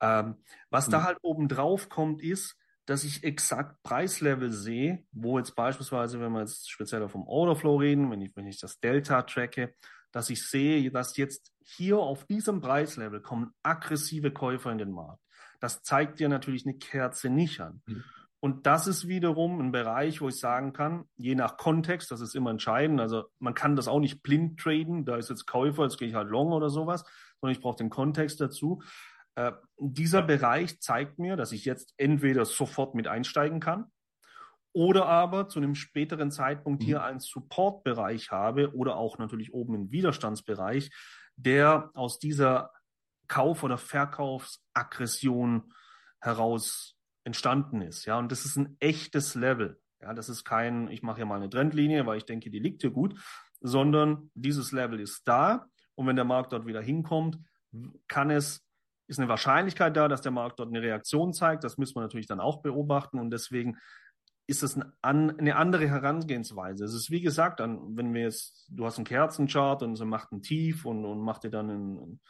[0.00, 0.92] Ähm, was mhm.
[0.92, 6.32] da halt oben drauf kommt, ist, dass ich exakt Preislevel sehe, wo jetzt beispielsweise, wenn
[6.32, 9.74] wir jetzt speziell vom Orderflow reden, wenn ich, wenn ich das Delta tracke,
[10.12, 15.20] dass ich sehe, dass jetzt hier auf diesem Preislevel kommen aggressive Käufer in den Markt.
[15.60, 17.82] Das zeigt dir natürlich eine Kerze nicht an.
[17.86, 18.04] Mhm.
[18.44, 22.34] Und das ist wiederum ein Bereich, wo ich sagen kann, je nach Kontext, das ist
[22.34, 23.00] immer entscheidend.
[23.00, 25.06] Also man kann das auch nicht blind traden.
[25.06, 27.06] Da ist jetzt Käufer, jetzt gehe ich halt long oder sowas,
[27.40, 28.82] sondern ich brauche den Kontext dazu.
[29.34, 33.86] Äh, dieser Bereich zeigt mir, dass ich jetzt entweder sofort mit einsteigen kann
[34.74, 36.86] oder aber zu einem späteren Zeitpunkt mhm.
[36.86, 40.90] hier einen Support-Bereich habe oder auch natürlich oben einen Widerstandsbereich,
[41.36, 42.72] der aus dieser
[43.26, 45.72] Kauf- oder Verkaufsaggression
[46.20, 46.93] heraus
[47.24, 48.04] entstanden ist.
[48.04, 49.80] Ja, und das ist ein echtes Level.
[50.00, 52.82] Ja, das ist kein, ich mache hier mal eine Trendlinie, weil ich denke, die liegt
[52.82, 53.18] hier gut,
[53.60, 55.66] sondern dieses Level ist da.
[55.94, 57.38] Und wenn der Markt dort wieder hinkommt,
[58.06, 58.62] kann es,
[59.06, 61.64] ist eine Wahrscheinlichkeit da, dass der Markt dort eine Reaktion zeigt.
[61.64, 63.18] Das müssen wir natürlich dann auch beobachten.
[63.18, 63.78] Und deswegen
[64.46, 66.84] ist es eine, andere Herangehensweise.
[66.84, 70.32] Es ist wie gesagt, dann, wenn wir jetzt, du hast einen Kerzenchart und sie macht
[70.32, 72.20] ein Tief und, und macht dir dann einen,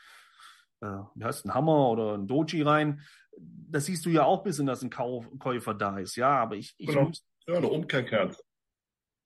[0.81, 3.01] äh, wie heißt ein Hammer oder ein Doji rein.
[3.39, 6.17] Das siehst du ja auch bis in, dass ein Kauf, Käufer da ist.
[6.17, 7.07] Ja, aber ich, ich genau.
[7.07, 7.25] muss.
[7.47, 8.43] Ja, eine Umkehrkerze.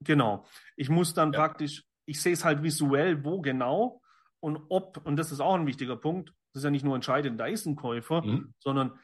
[0.01, 0.45] Genau.
[0.75, 1.39] Ich muss dann ja.
[1.39, 4.01] praktisch, ich sehe es halt visuell, wo genau
[4.39, 7.39] und ob, und das ist auch ein wichtiger Punkt, das ist ja nicht nur entscheidend,
[7.39, 8.53] da ist ein Käufer, mhm.
[8.59, 8.99] sondern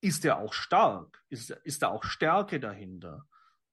[0.00, 1.22] ist der auch stark?
[1.28, 3.26] Ist, ist da auch Stärke dahinter?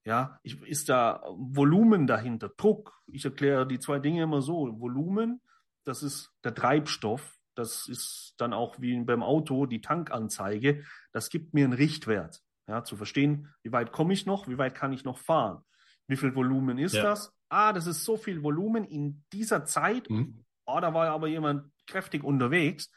[0.04, 3.00] Ja, ich, ist da Volumen dahinter, Druck?
[3.06, 4.80] Ich erkläre die zwei Dinge immer so.
[4.80, 5.40] Volumen,
[5.84, 10.84] das ist der Treibstoff, das ist dann auch wie beim Auto die Tankanzeige.
[11.12, 12.42] Das gibt mir einen Richtwert.
[12.68, 15.62] Ja, zu verstehen, wie weit komme ich noch, wie weit kann ich noch fahren?
[16.08, 17.02] Wie viel Volumen ist ja.
[17.02, 17.32] das?
[17.48, 20.10] Ah, das ist so viel Volumen in dieser Zeit.
[20.10, 20.44] Mhm.
[20.64, 22.90] Oh, da war aber jemand kräftig unterwegs.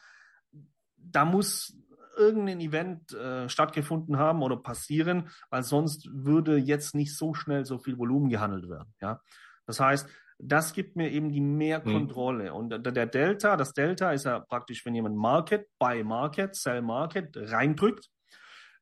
[0.98, 1.78] Da muss
[2.18, 7.78] irgendein Event äh, stattgefunden haben oder passieren, weil sonst würde jetzt nicht so schnell so
[7.78, 8.94] viel Volumen gehandelt werden.
[9.00, 9.22] Ja,
[9.66, 10.10] das heißt,
[10.42, 11.92] das gibt mir eben die mehr hm.
[11.92, 12.52] Kontrolle.
[12.52, 12.56] Mhm.
[12.56, 17.36] Und der Delta, das Delta ist ja praktisch, wenn jemand Market, Buy Market, Sell Market
[17.36, 18.10] reindrückt.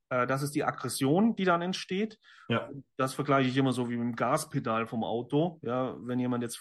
[0.10, 2.20] Äh, das ist die Aggression, die dann entsteht.
[2.48, 2.70] Ja.
[2.96, 5.60] Das vergleiche ich immer so wie mit dem Gaspedal vom Auto.
[5.64, 6.60] Ja, wenn jemand jetzt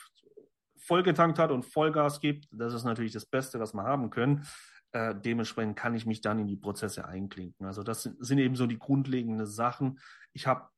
[0.79, 4.47] vollgetankt hat und Vollgas gibt, das ist natürlich das Beste, was wir haben können.
[4.93, 7.67] Äh, dementsprechend kann ich mich dann in die Prozesse einklinken.
[7.67, 9.99] Also das sind, sind eben so die grundlegenden Sachen.
[10.33, 10.69] Ich habe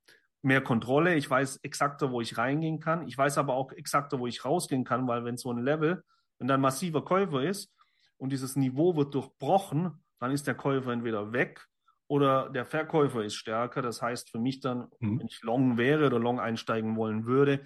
[0.43, 1.15] mehr Kontrolle.
[1.15, 3.07] Ich weiß exakter, wo ich reingehen kann.
[3.07, 6.03] Ich weiß aber auch exakter, wo ich rausgehen kann, weil wenn so ein Level,
[6.39, 7.75] wenn da ein massiver Käufer ist
[8.17, 11.67] und dieses Niveau wird durchbrochen, dann ist der Käufer entweder weg
[12.09, 13.83] oder der Verkäufer ist stärker.
[13.83, 15.21] Das heißt für mich dann, mhm.
[15.21, 17.65] wenn ich long wäre oder long einsteigen wollen würde,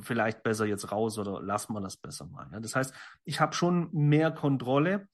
[0.00, 2.48] vielleicht besser jetzt raus oder lass mal das besser mal.
[2.52, 5.08] Ja, das heißt, ich habe schon mehr Kontrolle,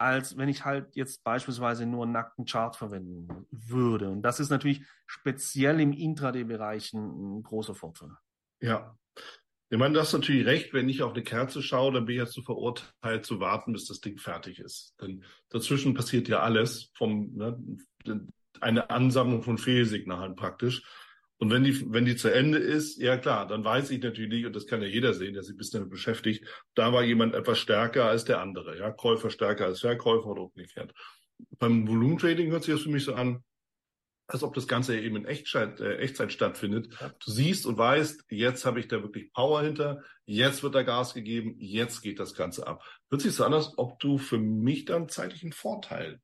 [0.00, 4.08] als wenn ich halt jetzt beispielsweise nur einen nackten Chart verwenden würde.
[4.08, 8.16] Und das ist natürlich speziell im Intraday-Bereich ein, großer Vorteil.
[8.62, 8.96] Ja,
[9.68, 12.22] ich meine, du hast natürlich recht, wenn ich auf eine Kerze schaue, dann bin ich
[12.22, 14.94] dazu verurteilt zu warten, bis das Ding fertig ist.
[15.02, 17.58] Denn dazwischen passiert ja alles vom, ne,
[18.60, 20.82] eine Ansammlung von Fehlsignalen praktisch.
[21.40, 24.54] Und wenn die, wenn die zu Ende ist, ja klar, dann weiß ich natürlich, und
[24.54, 27.58] das kann ja jeder sehen, der sich ein bisschen damit beschäftigt, da war jemand etwas
[27.58, 30.92] stärker als der andere, ja, Käufer stärker als Verkäufer oder umgekehrt.
[31.58, 33.42] Beim Volumentrading hört sich das für mich so an,
[34.26, 36.92] als ob das Ganze eben in Echtzeit, äh, Echtzeit stattfindet.
[37.24, 41.14] Du siehst und weißt, jetzt habe ich da wirklich Power hinter, jetzt wird da Gas
[41.14, 42.84] gegeben, jetzt geht das Ganze ab.
[43.08, 46.20] Hört sich so an, als ob du für mich dann zeitlichen Vorteil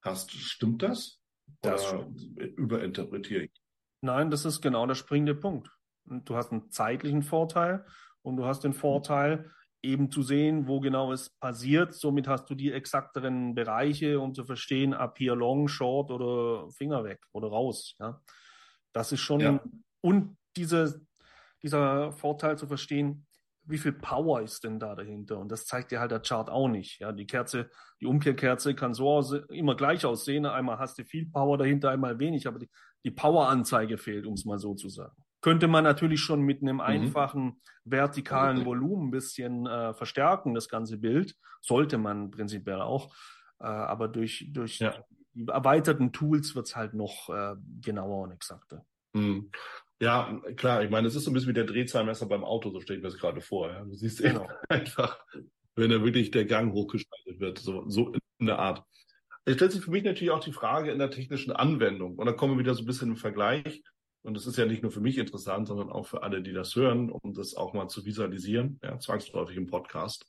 [0.00, 0.32] hast.
[0.32, 1.20] Stimmt das?
[1.60, 2.10] das Oder
[2.56, 3.61] überinterpretiere ich?
[4.02, 5.70] Nein, das ist genau der springende Punkt.
[6.04, 7.86] Du hast einen zeitlichen Vorteil
[8.22, 9.50] und du hast den Vorteil,
[9.82, 11.94] eben zu sehen, wo genau es passiert.
[11.94, 17.04] Somit hast du die exakteren Bereiche, um zu verstehen, ab hier long, short oder Finger
[17.04, 17.96] weg oder raus.
[17.98, 18.20] Ja,
[18.92, 19.60] das ist schon ja.
[20.00, 21.04] und diese,
[21.62, 23.26] dieser Vorteil zu verstehen,
[23.64, 25.38] wie viel Power ist denn da dahinter?
[25.38, 27.00] Und das zeigt dir halt der Chart auch nicht.
[27.00, 30.46] Ja, die Kerze, die Umkehrkerze kann so aus, immer gleich aussehen.
[30.46, 32.68] Einmal hast du viel Power dahinter, einmal wenig, aber die,
[33.04, 35.16] die Power-Anzeige fehlt, um es mal so zu sagen.
[35.40, 36.82] Könnte man natürlich schon mit einem mhm.
[36.82, 38.66] einfachen vertikalen okay.
[38.66, 41.36] Volumen ein bisschen äh, verstärken, das ganze Bild.
[41.60, 43.12] Sollte man prinzipiell auch.
[43.58, 44.94] Äh, aber durch, durch ja.
[45.34, 48.84] die erweiterten Tools wird's halt noch äh, genauer und exakter.
[49.14, 49.50] Mhm.
[50.00, 52.80] Ja, klar, ich meine, es ist so ein bisschen wie der Drehzahlmesser beim Auto, so
[52.80, 53.70] stelle ich mir das gerade vor.
[53.70, 53.84] Ja.
[53.84, 54.48] Du siehst genau.
[54.68, 55.24] einfach,
[55.76, 58.84] wenn da wirklich der Gang hochgeschaltet wird, so, so in der Art.
[59.44, 62.16] Es stellt sich für mich natürlich auch die Frage in der technischen Anwendung.
[62.16, 63.82] Und da kommen wir wieder so ein bisschen im Vergleich.
[64.22, 66.76] Und das ist ja nicht nur für mich interessant, sondern auch für alle, die das
[66.76, 70.26] hören, um das auch mal zu visualisieren, ja, zwangsläufig im Podcast.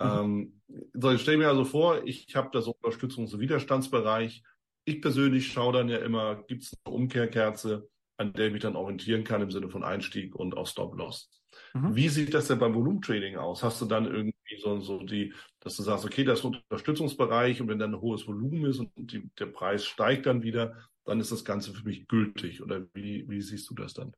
[0.00, 0.06] Mhm.
[0.06, 0.60] Ähm,
[0.94, 4.42] so, ich stelle mir also vor, ich habe da so Unterstützungs- und Widerstandsbereich.
[4.86, 8.76] Ich persönlich schaue dann ja immer, gibt es eine Umkehrkerze, an der ich mich dann
[8.76, 11.39] orientieren kann im Sinne von Einstieg und auch Stop-Loss.
[11.74, 11.94] Mhm.
[11.94, 13.62] Wie sieht das denn beim Volumentrading aus?
[13.62, 17.60] Hast du dann irgendwie so, so die, dass du sagst, okay, das ist ein Unterstützungsbereich
[17.60, 21.20] und wenn dann ein hohes Volumen ist und die, der Preis steigt dann wieder, dann
[21.20, 22.62] ist das Ganze für mich gültig.
[22.62, 24.12] Oder wie, wie siehst du das dann?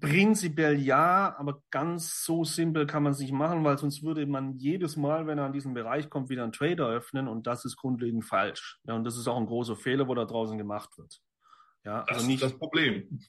[0.00, 4.58] Prinzipiell ja, aber ganz so simpel kann man es nicht machen, weil sonst würde man
[4.58, 7.76] jedes Mal, wenn er an diesen Bereich kommt, wieder einen Trader öffnen und das ist
[7.76, 8.78] grundlegend falsch.
[8.84, 11.18] Ja, und das ist auch ein großer Fehler, wo da draußen gemacht wird.
[11.86, 13.20] Ja, also das nicht das Problem.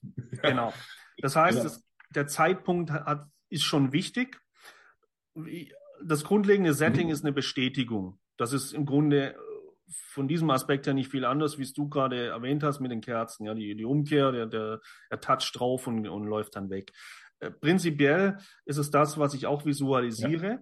[0.41, 0.73] Genau.
[1.21, 1.63] Das heißt, ja.
[1.65, 1.83] das,
[2.15, 4.41] der Zeitpunkt hat, ist schon wichtig.
[6.04, 7.13] Das grundlegende Setting mhm.
[7.13, 8.19] ist eine Bestätigung.
[8.38, 9.36] Das ist im Grunde
[9.89, 13.02] von diesem Aspekt her nicht viel anders, wie es du gerade erwähnt hast mit den
[13.02, 13.45] Kerzen.
[13.45, 16.91] Ja, die, die Umkehr, der, der, der Touch drauf und, und läuft dann weg.
[17.39, 20.60] Äh, prinzipiell ist es das, was ich auch visualisiere ja.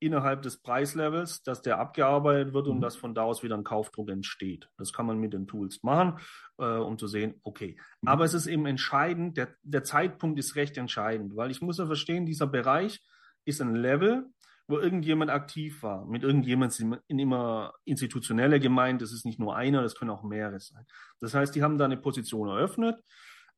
[0.00, 2.72] Innerhalb des Preislevels, dass der abgearbeitet wird mhm.
[2.72, 4.68] und dass von da aus wieder ein Kaufdruck entsteht.
[4.76, 6.18] Das kann man mit den Tools machen,
[6.58, 7.78] äh, um zu sehen, okay.
[8.00, 8.08] Mhm.
[8.08, 11.86] Aber es ist eben entscheidend, der, der Zeitpunkt ist recht entscheidend, weil ich muss ja
[11.86, 13.00] verstehen, dieser Bereich
[13.44, 14.26] ist ein Level,
[14.68, 16.04] wo irgendjemand aktiv war.
[16.04, 20.60] Mit irgendjemand sind immer institutionelle gemeint, das ist nicht nur einer, das können auch mehrere
[20.60, 20.84] sein.
[21.20, 23.00] Das heißt, die haben da eine Position eröffnet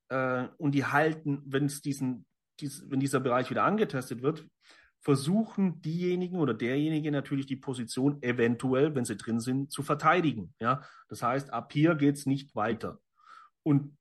[0.08, 2.26] äh, und die halten, wenn es diesen,
[2.60, 4.46] dies, wenn dieser Bereich wieder angetestet wird,
[5.00, 10.54] versuchen diejenigen oder derjenige natürlich die Position eventuell, wenn sie drin sind, zu verteidigen.
[10.60, 13.00] Ja, das heißt, ab hier geht's nicht weiter.
[13.62, 13.96] Und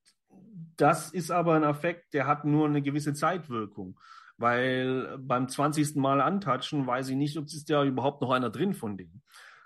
[0.76, 4.00] das ist aber ein Effekt, der hat nur eine gewisse Zeitwirkung.
[4.38, 5.96] Weil beim 20.
[5.96, 9.22] Mal antatschen weiß ich nicht, ob ist ja überhaupt noch einer drin von denen.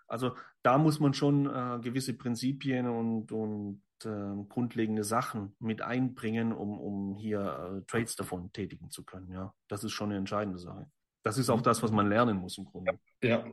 [0.07, 6.53] Also da muss man schon äh, gewisse Prinzipien und, und äh, grundlegende Sachen mit einbringen,
[6.53, 9.31] um, um hier äh, Trades davon tätigen zu können.
[9.31, 10.87] Ja, das ist schon eine entscheidende Sache.
[11.23, 12.99] Das ist auch das, was man lernen muss im Grunde.
[13.23, 13.45] Ja,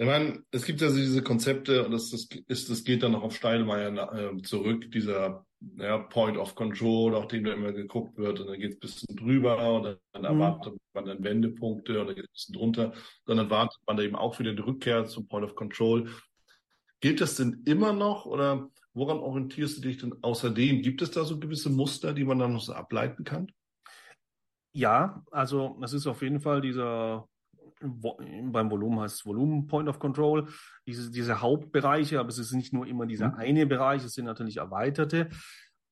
[0.00, 3.22] ich meine, es gibt ja diese Konzepte und das, das, ist, das geht dann noch
[3.22, 5.44] auf Steilmeier äh, zurück, dieser
[5.76, 8.80] ja, Point of Control, auf dem da immer geguckt wird und dann geht es ein
[8.80, 10.40] bisschen drüber und dann, dann mhm.
[10.40, 12.92] erwartet man dann Wendepunkte und dann geht es ein bisschen drunter.
[13.26, 16.08] Dann erwartet man da eben auch wieder die Rückkehr zum Point of Control.
[17.00, 20.80] Gilt das denn immer noch oder woran orientierst du dich denn außerdem?
[20.80, 23.52] Gibt es da so gewisse Muster, die man dann noch so ableiten kann?
[24.72, 27.28] Ja, also es ist auf jeden Fall dieser
[27.82, 30.48] beim Volumen heißt es Volumen Point of Control,
[30.86, 33.34] diese, diese Hauptbereiche, aber es ist nicht nur immer dieser mhm.
[33.36, 35.30] eine Bereich, es sind natürlich erweiterte,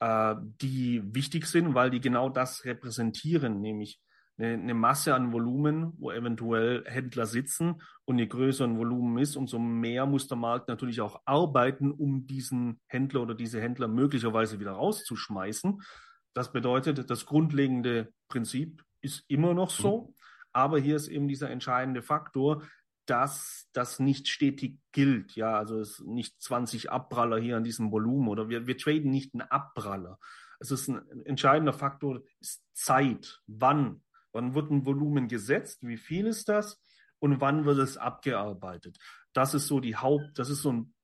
[0.01, 4.01] äh, die wichtig sind, weil die genau das repräsentieren, nämlich
[4.37, 9.37] eine, eine Masse an Volumen, wo eventuell Händler sitzen und je größer ein Volumen ist,
[9.37, 14.61] umso mehr muss der Markt natürlich auch arbeiten, um diesen Händler oder diese Händler möglicherweise
[14.61, 15.81] wieder rauszuschmeißen.
[16.35, 20.09] Das bedeutet, das grundlegende Prinzip ist immer noch so.
[20.09, 20.15] Mhm.
[20.53, 22.63] Aber hier ist eben dieser entscheidende Faktor,
[23.07, 25.35] dass das nicht stetig gilt.
[25.35, 29.35] Ja, also es nicht 20 Abpraller hier an diesem Volumen oder wir, wir traden nicht
[29.35, 30.19] einen Abpraller.
[30.61, 33.41] Es ist ein entscheidender Faktor, ist Zeit.
[33.47, 34.03] Wann?
[34.33, 35.87] Wann wird ein Volumen gesetzt?
[35.87, 36.81] Wie viel ist das?
[37.19, 38.99] Und wann wird es abgearbeitet?
[39.33, 40.95] Das ist so die Haupt, das ist so ein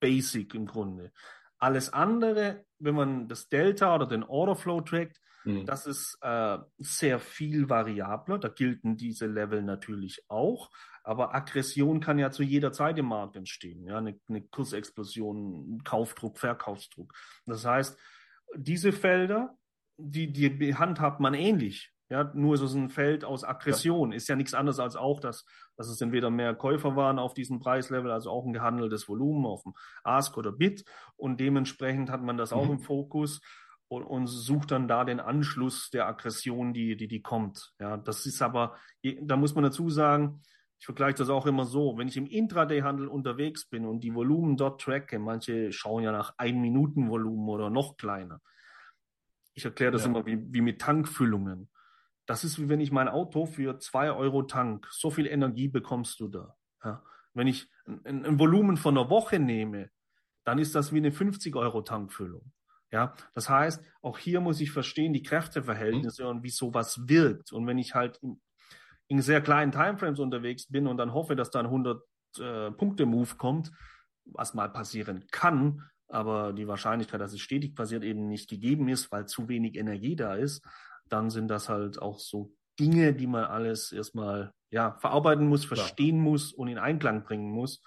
[0.00, 1.12] Basic im Grunde.
[1.58, 5.66] Alles andere, wenn man das Delta oder den Orderflow trackt, mhm.
[5.66, 8.38] das ist äh, sehr viel variabler.
[8.38, 10.70] Da gelten diese Level natürlich auch.
[11.02, 13.84] Aber Aggression kann ja zu jeder Zeit im Markt entstehen.
[13.84, 17.14] Ja, eine, eine Kursexplosion, Kaufdruck, Verkaufsdruck.
[17.46, 17.98] Das heißt,
[18.54, 19.56] diese Felder,
[19.96, 21.92] die, die handhabt man ähnlich.
[22.10, 24.12] Ja, nur ist es ein Feld aus Aggression.
[24.12, 24.16] Ja.
[24.16, 25.44] Ist ja nichts anderes als auch, dass,
[25.76, 29.62] dass es entweder mehr Käufer waren auf diesem Preislevel, also auch ein gehandeltes Volumen auf
[29.62, 30.84] dem Ask oder Bit.
[31.16, 32.72] Und dementsprechend hat man das auch mhm.
[32.72, 33.42] im Fokus
[33.88, 37.74] und, und sucht dann da den Anschluss der Aggression, die, die, die kommt.
[37.78, 38.76] Ja, das ist aber,
[39.22, 40.40] da muss man dazu sagen,
[40.78, 44.56] ich vergleiche das auch immer so, wenn ich im Intraday-Handel unterwegs bin und die Volumen
[44.56, 48.40] dort tracke, manche schauen ja nach ein Minuten Volumen oder noch kleiner.
[49.54, 50.08] Ich erkläre das ja.
[50.08, 51.68] immer wie, wie mit Tankfüllungen.
[52.28, 54.86] Das ist wie wenn ich mein Auto für zwei Euro tank.
[54.90, 56.54] So viel Energie bekommst du da.
[56.84, 57.02] Ja.
[57.32, 59.90] Wenn ich ein, ein, Volumen von einer Woche nehme,
[60.44, 62.52] dann ist das wie eine 50 Euro Tankfüllung.
[62.90, 66.28] Ja, das heißt, auch hier muss ich verstehen die Kräfteverhältnisse mhm.
[66.28, 67.50] und wie sowas wirkt.
[67.50, 68.40] Und wenn ich halt in,
[69.08, 72.02] in sehr kleinen Timeframes unterwegs bin und dann hoffe, dass da ein 100
[72.40, 73.72] äh, Punkte Move kommt,
[74.26, 79.10] was mal passieren kann, aber die Wahrscheinlichkeit, dass es stetig passiert, eben nicht gegeben ist,
[79.12, 80.62] weil zu wenig Energie da ist,
[81.12, 86.16] dann sind das halt auch so Dinge, die man alles erstmal ja, verarbeiten muss, verstehen
[86.16, 86.22] ja.
[86.22, 87.82] muss und in Einklang bringen muss.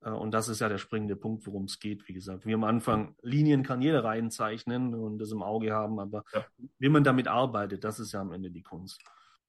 [0.00, 2.08] Äh, und das ist ja der springende Punkt, worum es geht.
[2.08, 6.24] Wie gesagt, wie am Anfang, Linien kann jeder reinzeichnen und das im Auge haben, aber
[6.32, 6.44] ja.
[6.78, 9.02] wie man damit arbeitet, das ist ja am Ende die Kunst.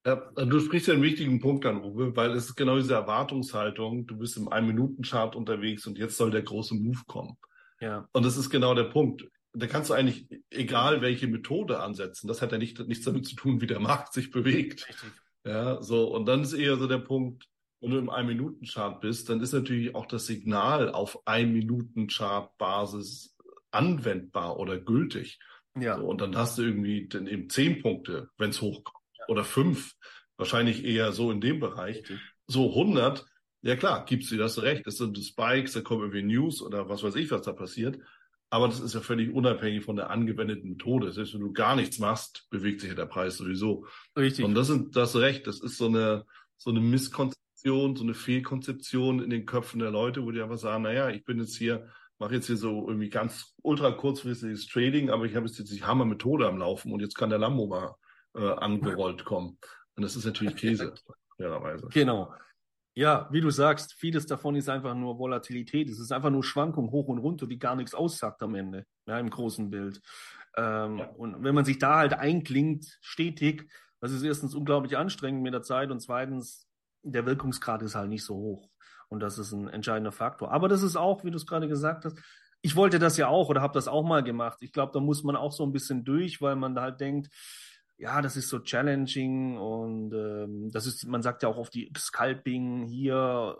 [0.05, 4.05] Ja, du sprichst ja einen wichtigen Punkt an, Uwe, weil es ist genau diese Erwartungshaltung.
[4.05, 7.37] Du bist im Ein-Minuten-Chart unterwegs und jetzt soll der große Move kommen.
[7.79, 8.07] Ja.
[8.13, 9.25] Und das ist genau der Punkt
[9.55, 13.35] da kannst du eigentlich, egal welche Methode ansetzen, das hat ja nicht, nichts damit zu
[13.35, 14.87] tun, wie der Markt sich bewegt.
[14.87, 15.11] Richtig.
[15.45, 17.47] Ja, so, und dann ist eher so der Punkt,
[17.79, 23.37] wenn du im Ein-Minuten-Chart bist, dann ist natürlich auch das Signal auf Ein-Minuten-Chart-Basis
[23.71, 25.39] anwendbar oder gültig.
[25.79, 25.99] Ja.
[25.99, 29.05] So, und dann hast du irgendwie dann eben zehn Punkte, wenn es hochkommt.
[29.19, 29.27] Ja.
[29.27, 29.93] Oder fünf.
[30.37, 31.97] Wahrscheinlich eher so in dem Bereich.
[31.97, 32.19] Richtig.
[32.47, 33.25] So 100.
[33.61, 34.87] Ja klar, gibst du das recht.
[34.87, 37.99] Das sind Spikes, da kommen irgendwie News oder was weiß ich, was da passiert.
[38.49, 41.11] Aber das ist ja völlig unabhängig von der angewendeten Methode.
[41.11, 43.85] Selbst wenn du gar nichts machst, bewegt sich ja der Preis sowieso.
[44.17, 44.45] Richtig.
[44.45, 45.47] Und das sind, das recht.
[45.47, 46.25] Das ist so eine,
[46.57, 50.83] so eine Misskonzeption, so eine Fehlkonzeption in den Köpfen der Leute, wo die einfach sagen,
[50.83, 55.09] na ja, ich bin jetzt hier, mache jetzt hier so irgendwie ganz ultra kurzfristiges Trading,
[55.09, 57.95] aber ich habe jetzt, jetzt die Hammer-Methode am Laufen und jetzt kann der Lambo mal
[58.35, 59.57] äh, angerollt kommen.
[59.95, 60.93] Und das ist natürlich Käse,
[61.37, 61.87] fairerweise.
[61.91, 62.33] Genau.
[62.95, 65.89] Ja, wie du sagst, vieles davon ist einfach nur Volatilität.
[65.89, 69.19] Es ist einfach nur Schwankung hoch und runter, die gar nichts aussagt am Ende, ja,
[69.19, 70.01] im großen Bild.
[70.55, 71.05] Ähm, ja.
[71.09, 75.61] Und wenn man sich da halt einklingt, stetig, das ist erstens unglaublich anstrengend mit der
[75.61, 76.67] Zeit und zweitens,
[77.03, 78.69] der Wirkungsgrad ist halt nicht so hoch.
[79.09, 80.51] Und das ist ein entscheidender Faktor.
[80.51, 82.17] Aber das ist auch, wie du es gerade gesagt hast,
[82.61, 84.59] ich wollte das ja auch oder habe das auch mal gemacht.
[84.61, 87.29] Ich glaube, da muss man auch so ein bisschen durch, weil man da halt denkt,
[87.97, 91.91] ja, das ist so challenging und ähm, das ist, man sagt ja auch auf die
[91.97, 93.55] Scalping hier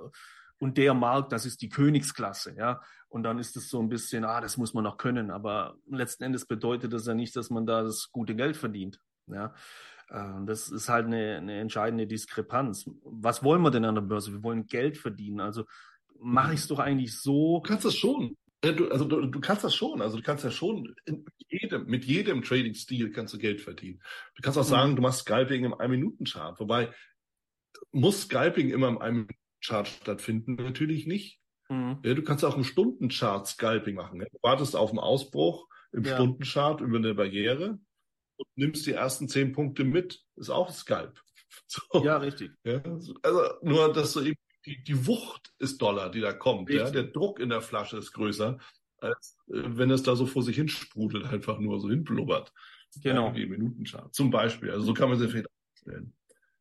[0.60, 2.82] und der Markt, das ist die Königsklasse, ja.
[3.10, 6.24] Und dann ist es so ein bisschen, ah, das muss man noch können, aber letzten
[6.24, 9.54] Endes bedeutet das ja nicht, dass man da das gute Geld verdient, ja.
[10.10, 12.90] Äh, das ist halt eine, eine entscheidende Diskrepanz.
[13.04, 14.32] Was wollen wir denn an der Börse?
[14.32, 15.40] Wir wollen Geld verdienen.
[15.40, 15.66] Also
[16.20, 17.62] mache ich es doch eigentlich so.
[17.64, 18.38] Du kannst das schon.
[18.62, 20.02] Du, also du, du kannst das schon.
[20.02, 24.02] Also du kannst ja schon in jedem, mit jedem Trading-Stil kannst du Geld verdienen.
[24.36, 24.70] Du kannst auch mhm.
[24.70, 26.60] sagen, du machst Scalping im Ein-Minuten-Chart.
[26.60, 26.94] Wobei,
[27.92, 30.56] muss Scalping immer im Ein-Minuten-Chart stattfinden?
[30.56, 31.40] Natürlich nicht.
[31.70, 32.00] Mhm.
[32.04, 34.20] Ja, du kannst auch im Stundenchart Scalping machen.
[34.20, 36.16] Du wartest auf einen Ausbruch im ja.
[36.16, 37.80] Stundenchart über eine Barriere
[38.38, 40.22] und nimmst die ersten zehn Punkte mit.
[40.36, 41.20] Ist auch Scalp.
[41.68, 42.04] So.
[42.04, 42.52] Ja, richtig.
[42.66, 42.84] Ja,
[43.22, 44.36] also nur, dass du eben
[44.66, 46.70] die, die Wucht ist doller, die da kommt.
[46.70, 46.90] Ja?
[46.90, 48.58] Der Druck in der Flasche ist größer,
[49.00, 52.52] als äh, wenn es da so vor sich hin sprudelt, einfach nur so hinblubbert.
[53.02, 53.36] Genau.
[53.36, 54.14] Wie Minutenchart.
[54.14, 54.72] Zum Beispiel.
[54.72, 56.14] Also so kann man sich vielleicht stellen.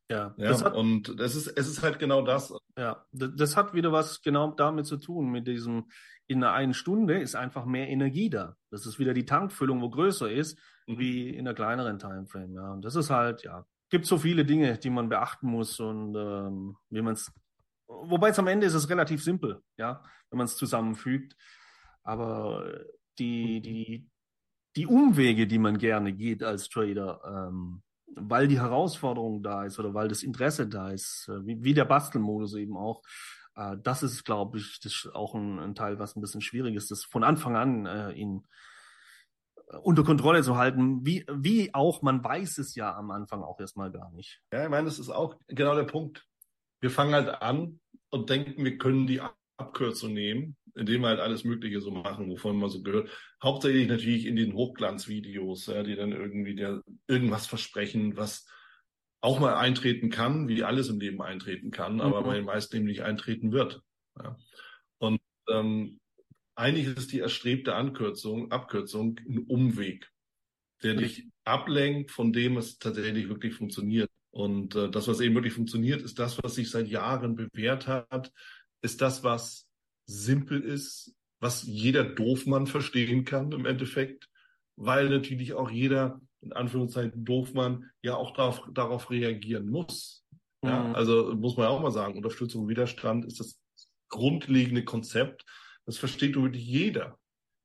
[0.09, 2.53] Ja, ja hat, und es ist, es ist halt genau das.
[2.77, 5.85] Ja, das hat wieder was genau damit zu tun, mit diesem,
[6.27, 8.55] in einer einen Stunde ist einfach mehr Energie da.
[8.69, 10.99] Das ist wieder die Tankfüllung, wo größer ist, mhm.
[10.99, 12.53] wie in einer kleineren Timeframe.
[12.53, 16.15] Ja, und das ist halt, ja, gibt so viele Dinge, die man beachten muss und
[16.15, 17.31] ähm, wie man es
[17.87, 21.35] Wobei es am Ende ist es relativ simpel, ja, wenn man es zusammenfügt.
[22.03, 22.65] Aber
[23.17, 24.09] die, die,
[24.75, 29.93] die Umwege, die man gerne geht als Trader, ähm, weil die Herausforderung da ist oder
[29.93, 33.01] weil das Interesse da ist, äh, wie, wie der Bastelmodus eben auch.
[33.55, 36.91] Äh, das ist, glaube ich, das auch ein, ein, Teil, was ein bisschen schwierig ist,
[36.91, 38.43] das von Anfang an äh, in
[39.69, 43.59] äh, unter Kontrolle zu halten, wie, wie auch, man weiß es ja am Anfang auch
[43.59, 44.41] erstmal gar nicht.
[44.51, 46.25] Ja, ich meine, das ist auch genau der Punkt.
[46.81, 49.21] Wir fangen halt an und denken, wir können die
[49.57, 53.09] Abkürzung nehmen, indem wir halt alles Mögliche so machen, wovon man so gehört.
[53.41, 58.47] Hauptsächlich natürlich in den Hochglanzvideos, ja, die dann irgendwie der, irgendwas versprechen, was
[59.21, 62.25] auch mal eintreten kann, wie alles im Leben eintreten kann, aber mhm.
[62.25, 63.81] bei den meisten eben nicht eintreten wird.
[64.21, 64.37] Ja.
[64.99, 65.19] Und
[65.49, 65.99] ähm,
[66.55, 70.11] eigentlich ist die erstrebte Ankürzung, Abkürzung ein Umweg,
[70.83, 74.09] der dich ablenkt von dem, was tatsächlich wirklich funktioniert.
[74.35, 78.33] Und äh, das, was eben wirklich funktioniert, ist das, was sich seit Jahren bewährt hat,
[78.81, 79.65] ist das, was
[80.07, 84.27] simpel ist, was jeder Doofmann verstehen kann im Endeffekt,
[84.75, 90.25] weil natürlich auch jeder, in Anführungszeichen Doofmann, ja auch darauf, darauf reagieren muss.
[90.61, 90.69] Mhm.
[90.69, 93.61] Ja, also muss man ja auch mal sagen, Unterstützung und Widerstand ist das
[94.09, 95.45] grundlegende Konzept.
[95.85, 97.17] Das versteht wirklich jeder.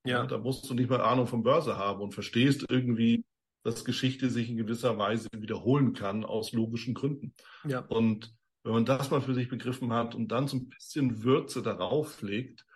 [0.07, 0.21] Ja.
[0.21, 0.27] ja.
[0.27, 3.25] Da musst du nicht mal Ahnung von Börse haben und verstehst irgendwie,
[3.63, 7.35] dass Geschichte sich in gewisser Weise wiederholen kann aus logischen Gründen.
[7.65, 7.81] Ja.
[7.81, 11.63] Und wenn man das mal für sich begriffen hat und dann so ein bisschen Würze
[11.63, 12.67] darauf legt,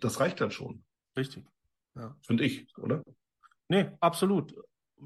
[0.00, 0.84] das reicht dann schon.
[1.16, 1.46] Richtig.
[1.94, 2.16] Ja.
[2.22, 3.02] Finde ich, oder?
[3.68, 4.54] Nee, absolut.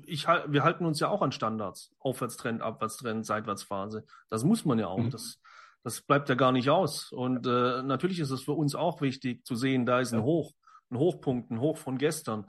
[0.05, 1.95] Ich, wir halten uns ja auch an Standards.
[1.99, 4.05] Aufwärtstrend, Abwärtstrend, Seitwärtsphase.
[4.29, 4.99] Das muss man ja auch.
[4.99, 5.11] Mhm.
[5.11, 5.41] Das,
[5.83, 7.13] das bleibt ja gar nicht aus.
[7.13, 10.25] Und äh, natürlich ist es für uns auch wichtig zu sehen, da ist ein ja.
[10.25, 10.53] Hoch,
[10.91, 12.47] ein Hochpunkt, ein Hoch von gestern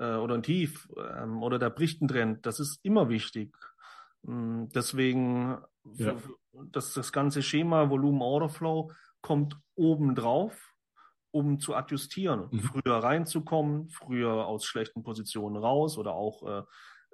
[0.00, 2.46] äh, oder ein Tief ähm, oder der bricht ein Trend.
[2.46, 3.54] Das ist immer wichtig.
[4.22, 5.58] Mm, deswegen,
[5.94, 6.16] ja.
[6.52, 8.90] das, das ganze Schema Volumen Order Flow
[9.20, 10.74] kommt oben drauf,
[11.30, 12.60] um zu adjustieren, mhm.
[12.60, 16.62] früher reinzukommen, früher aus schlechten Positionen raus oder auch äh,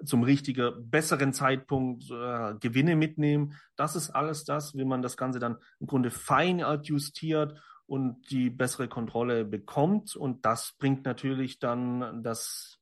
[0.05, 3.53] zum richtigen, besseren Zeitpunkt äh, Gewinne mitnehmen.
[3.75, 8.49] Das ist alles das, wie man das Ganze dann im Grunde fein adjustiert und die
[8.49, 10.15] bessere Kontrolle bekommt.
[10.15, 12.79] Und das bringt natürlich dann das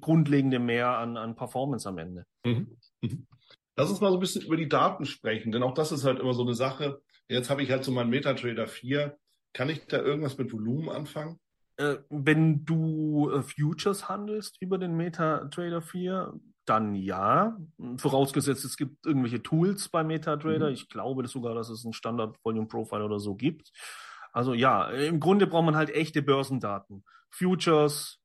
[0.00, 2.26] grundlegende Mehr an, an Performance am Ende.
[2.44, 2.76] Mhm.
[3.00, 3.26] Mhm.
[3.76, 6.20] Lass uns mal so ein bisschen über die Daten sprechen, denn auch das ist halt
[6.20, 7.00] immer so eine Sache.
[7.28, 9.16] Jetzt habe ich halt so meinen MetaTrader 4.
[9.52, 11.38] Kann ich da irgendwas mit Volumen anfangen?
[11.76, 16.34] Äh, wenn du äh, Futures handelst über den MetaTrader 4,
[16.66, 17.58] dann ja.
[17.96, 20.68] Vorausgesetzt, es gibt irgendwelche Tools bei MetaTrader.
[20.68, 20.74] Mhm.
[20.74, 23.72] Ich glaube sogar, dass es ein Standard Volume Profile oder so gibt.
[24.32, 27.04] Also ja, im Grunde braucht man halt echte Börsendaten.
[27.30, 28.20] Futures,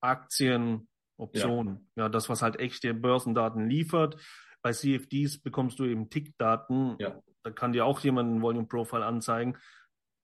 [0.00, 1.90] Aktien, Optionen.
[1.96, 2.04] Ja.
[2.04, 4.16] ja, das, was halt echte Börsendaten liefert.
[4.62, 6.96] Bei CFDs bekommst du eben Tickdaten.
[6.98, 7.20] Ja.
[7.42, 9.56] Da kann dir auch jemand ein Volume Profile anzeigen.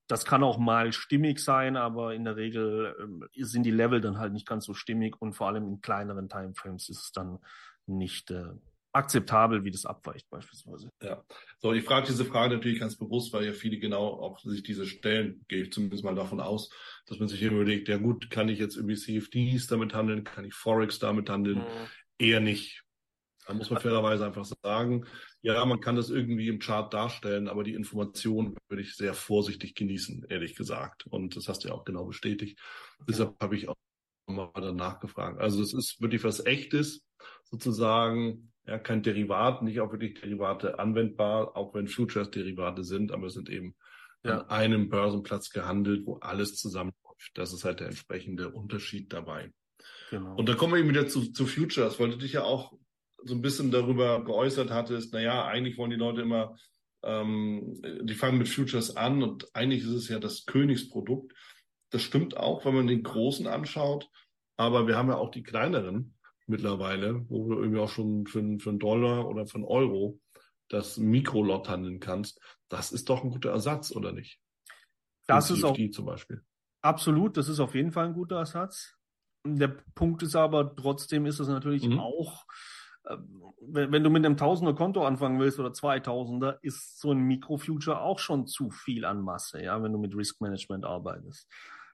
[0.09, 4.19] Das kann auch mal stimmig sein, aber in der Regel äh, sind die Level dann
[4.19, 7.39] halt nicht ganz so stimmig und vor allem in kleineren Timeframes ist es dann
[7.87, 8.55] nicht äh,
[8.93, 10.91] akzeptabel, wie das abweicht beispielsweise.
[11.03, 11.25] Ja,
[11.59, 14.87] so ich frage diese Frage natürlich ganz bewusst, weil ja viele genau auch sich diese
[14.87, 16.71] stellen, gehe ich zumindest mal davon aus,
[17.07, 20.55] dass man sich überlegt, ja gut, kann ich jetzt irgendwie CFDs damit handeln, kann ich
[20.55, 21.59] Forex damit handeln?
[21.59, 21.87] Mhm.
[22.19, 22.85] Eher nicht.
[23.47, 25.07] Da muss man fairerweise einfach sagen,
[25.43, 29.75] ja, man kann das irgendwie im Chart darstellen, aber die Information würde ich sehr vorsichtig
[29.75, 31.07] genießen, ehrlich gesagt.
[31.07, 32.61] Und das hast du ja auch genau bestätigt.
[33.09, 33.75] Deshalb habe ich auch
[34.27, 35.41] mal danach gefragt.
[35.41, 37.03] Also es ist wirklich was Echtes,
[37.45, 43.27] sozusagen, ja, kein Derivat, nicht auch wirklich Derivate anwendbar, auch wenn Futures Derivate sind, aber
[43.27, 43.75] es sind eben
[44.23, 44.43] ja.
[44.43, 47.33] an einem Börsenplatz gehandelt, wo alles zusammenläuft.
[47.35, 49.53] Das ist halt der entsprechende Unterschied dabei.
[50.11, 50.37] Genau.
[50.37, 51.99] Und da kommen wir eben wieder zu, zu Futures.
[51.99, 52.73] Wollte dich ja auch
[53.25, 56.57] so ein bisschen darüber geäußert hattest, naja, eigentlich wollen die Leute immer,
[57.03, 61.33] ähm, die fangen mit Futures an und eigentlich ist es ja das Königsprodukt.
[61.91, 64.09] Das stimmt auch, wenn man den Großen anschaut,
[64.57, 66.15] aber wir haben ja auch die kleineren
[66.51, 70.19] mittlerweile, wo du irgendwie auch schon für, für einen Dollar oder für einen Euro
[70.69, 72.41] das Mikrolot handeln kannst.
[72.69, 74.41] Das ist doch ein guter Ersatz, oder nicht?
[75.27, 76.43] Das ist auch zum Beispiel.
[76.83, 78.97] Absolut, das ist auf jeden Fall ein guter Ersatz.
[79.45, 81.99] Der Punkt ist aber, trotzdem ist es natürlich mhm.
[81.99, 82.45] auch,
[83.05, 83.17] äh,
[83.61, 88.01] wenn, wenn, du mit einem Tausender Konto anfangen willst oder Zweitausender, ist so ein Mikrofuture
[88.01, 91.49] auch schon zu viel an Masse, ja, wenn du mit Risk Management arbeitest.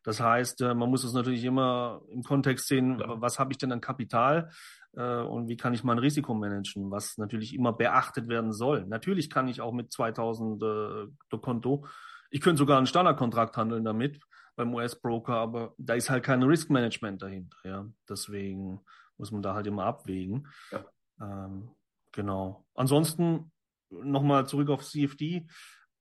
[0.06, 3.72] Das heißt, äh, man muss es natürlich immer im Kontext sehen, was habe ich denn
[3.72, 4.50] an Kapital
[4.92, 8.86] äh, und wie kann ich mein Risiko managen, was natürlich immer beachtet werden soll.
[8.86, 11.86] Natürlich kann ich auch mit 2000 äh, Konto,
[12.30, 14.20] ich könnte sogar einen Standardkontrakt handeln damit
[14.54, 17.56] beim US-Broker, aber da ist halt kein Risk Management dahinter.
[17.64, 18.80] Ja, deswegen
[19.16, 20.48] muss man da halt immer abwägen.
[20.70, 20.84] Ja.
[21.20, 21.70] Ähm,
[22.12, 22.64] genau.
[22.74, 23.50] Ansonsten
[23.90, 25.46] nochmal zurück auf CFD.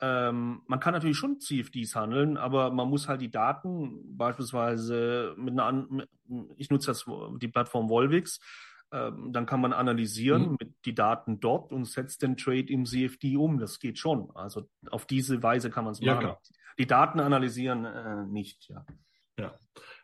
[0.05, 5.57] Ähm, man kann natürlich schon CFDs handeln, aber man muss halt die Daten beispielsweise mit
[5.59, 5.87] einer,
[6.57, 7.05] ich nutze jetzt
[7.41, 8.39] die Plattform Volvix,
[8.91, 10.57] Ähm, dann kann man analysieren Mhm.
[10.59, 13.57] mit die Daten dort und setzt den Trade im CFD um.
[13.57, 14.29] Das geht schon.
[14.35, 16.25] Also auf diese Weise kann man es Ja, machen.
[16.25, 16.41] klar.
[16.77, 18.85] Die Daten analysieren äh, nicht, ja.
[19.39, 19.57] Ja,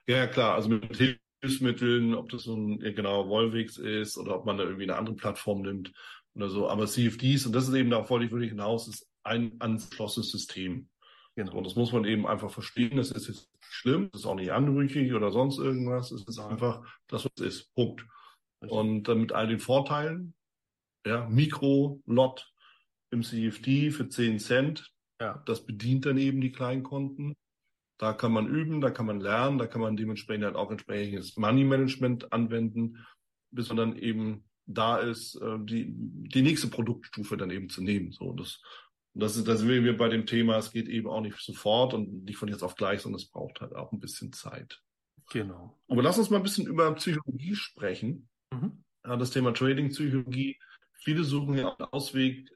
[0.07, 0.55] ja, klar.
[0.55, 0.97] Also mit
[1.41, 4.97] Hilfsmitteln, ob das so ein ja, genau Volvix ist oder ob man da irgendwie eine
[4.97, 5.93] andere Plattform nimmt
[6.33, 6.67] oder so.
[6.67, 10.89] Aber CFDs, und das ist eben, da wollte ich wirklich hinaus, ist ein angeschlossenes System.
[11.35, 11.53] Genau.
[11.57, 12.97] Und das muss man eben einfach verstehen.
[12.97, 16.11] Das ist jetzt nicht schlimm, das ist auch nicht anrüchig oder sonst irgendwas.
[16.11, 17.73] Es ist einfach das, was es ist.
[17.73, 18.05] Punkt.
[18.61, 18.77] Richtig.
[18.77, 20.33] Und dann mit all den Vorteilen,
[21.05, 22.51] ja, Mikro-Lot
[23.11, 25.41] im CFD für 10 Cent, Ja.
[25.45, 27.35] das bedient dann eben die Kleinkonten.
[27.97, 31.37] Da kann man üben, da kann man lernen, da kann man dementsprechend halt auch entsprechendes
[31.37, 32.97] Money Management anwenden,
[33.51, 38.11] bis man dann eben da ist, äh, die, die nächste Produktstufe dann eben zu nehmen.
[38.11, 38.61] So, das,
[39.13, 42.23] das ist, das sind wir bei dem Thema, es geht eben auch nicht sofort und
[42.23, 44.81] nicht von jetzt auf gleich, sondern es braucht halt auch ein bisschen Zeit.
[45.31, 45.77] Genau.
[45.87, 48.29] Aber lass uns mal ein bisschen über Psychologie sprechen.
[48.51, 48.83] Mhm.
[49.05, 50.57] Ja, das Thema Trading-Psychologie.
[50.93, 52.49] Viele suchen ja einen Ausweg,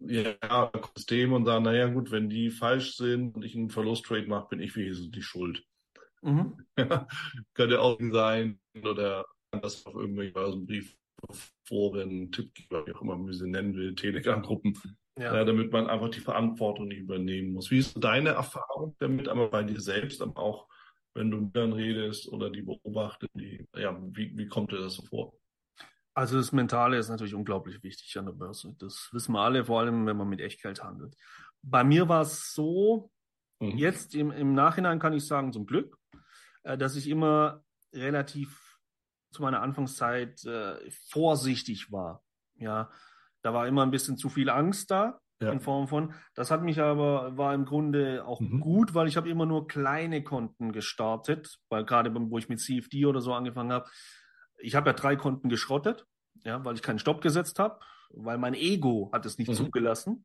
[0.00, 4.48] ja, System und sagen, naja, gut, wenn die falsch sind und ich einen Verlusttrade mache,
[4.48, 5.64] bin ich wesentlich schuld.
[6.22, 6.56] Mhm.
[7.54, 10.96] Könnte auch sein oder das auf irgendwelche Börsenbrief,
[11.64, 14.78] Foren, Tippgeber, wie auch immer man sie nennen will, Telegram-Gruppen,
[15.18, 15.34] Ja.
[15.34, 17.70] äh, damit man einfach die Verantwortung nicht übernehmen muss.
[17.70, 20.68] Wie ist deine Erfahrung damit, aber bei dir selbst, aber auch
[21.14, 24.94] wenn du mit anderen redest oder die beobachtest, die, ja, wie, wie kommt dir das
[24.94, 25.32] so vor?
[26.12, 28.74] Also das Mentale ist natürlich unglaublich wichtig an der Börse.
[28.78, 31.14] Das wissen wir alle, vor allem wenn man mit Echtgeld handelt.
[31.62, 33.10] Bei mir war es so,
[33.58, 33.78] Mhm.
[33.78, 35.96] jetzt im, im Nachhinein kann ich sagen, zum Glück,
[36.64, 37.64] äh, dass ich immer
[37.94, 38.78] relativ
[39.30, 42.22] zu meiner Anfangszeit äh, vorsichtig war.
[42.56, 42.90] Ja,
[43.46, 45.52] da war immer ein bisschen zu viel Angst da Ja.
[45.52, 46.12] in Form von.
[46.34, 48.58] Das hat mich aber war im Grunde auch Mhm.
[48.60, 52.58] gut, weil ich habe immer nur kleine Konten gestartet, weil gerade beim- wo ich mit
[52.58, 53.88] CFD oder so angefangen habe,
[54.58, 56.06] ich habe ja drei Konten geschrottet,
[56.42, 57.78] ja, weil ich keinen Stopp gesetzt habe,
[58.10, 59.54] weil mein Ego hat es nicht Mhm.
[59.54, 60.24] zugelassen.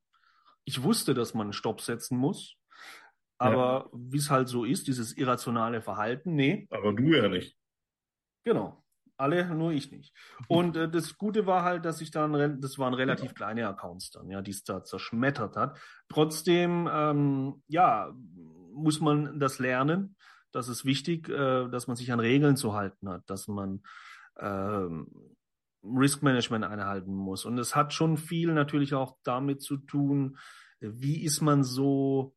[0.66, 2.56] Ich wusste, dass man einen Stopp setzen muss,
[3.38, 7.56] aber wie es halt so ist, dieses irrationale Verhalten, nee, Aber du ja nicht.
[8.44, 8.81] Genau.
[9.22, 10.16] Alle, nur ich nicht.
[10.48, 14.30] Und äh, das Gute war halt, dass ich dann, das waren relativ kleine Accounts dann,
[14.30, 15.80] ja, die es da zerschmettert hat.
[16.10, 18.12] Trotzdem, ähm, ja,
[18.74, 20.16] muss man das lernen.
[20.52, 23.84] Das ist wichtig, äh, dass man sich an Regeln zu halten hat, dass man
[24.40, 25.08] ähm,
[25.84, 27.46] Risk Management einhalten muss.
[27.46, 30.38] Und es hat schon viel natürlich auch damit zu tun,
[30.80, 32.36] wie ist man so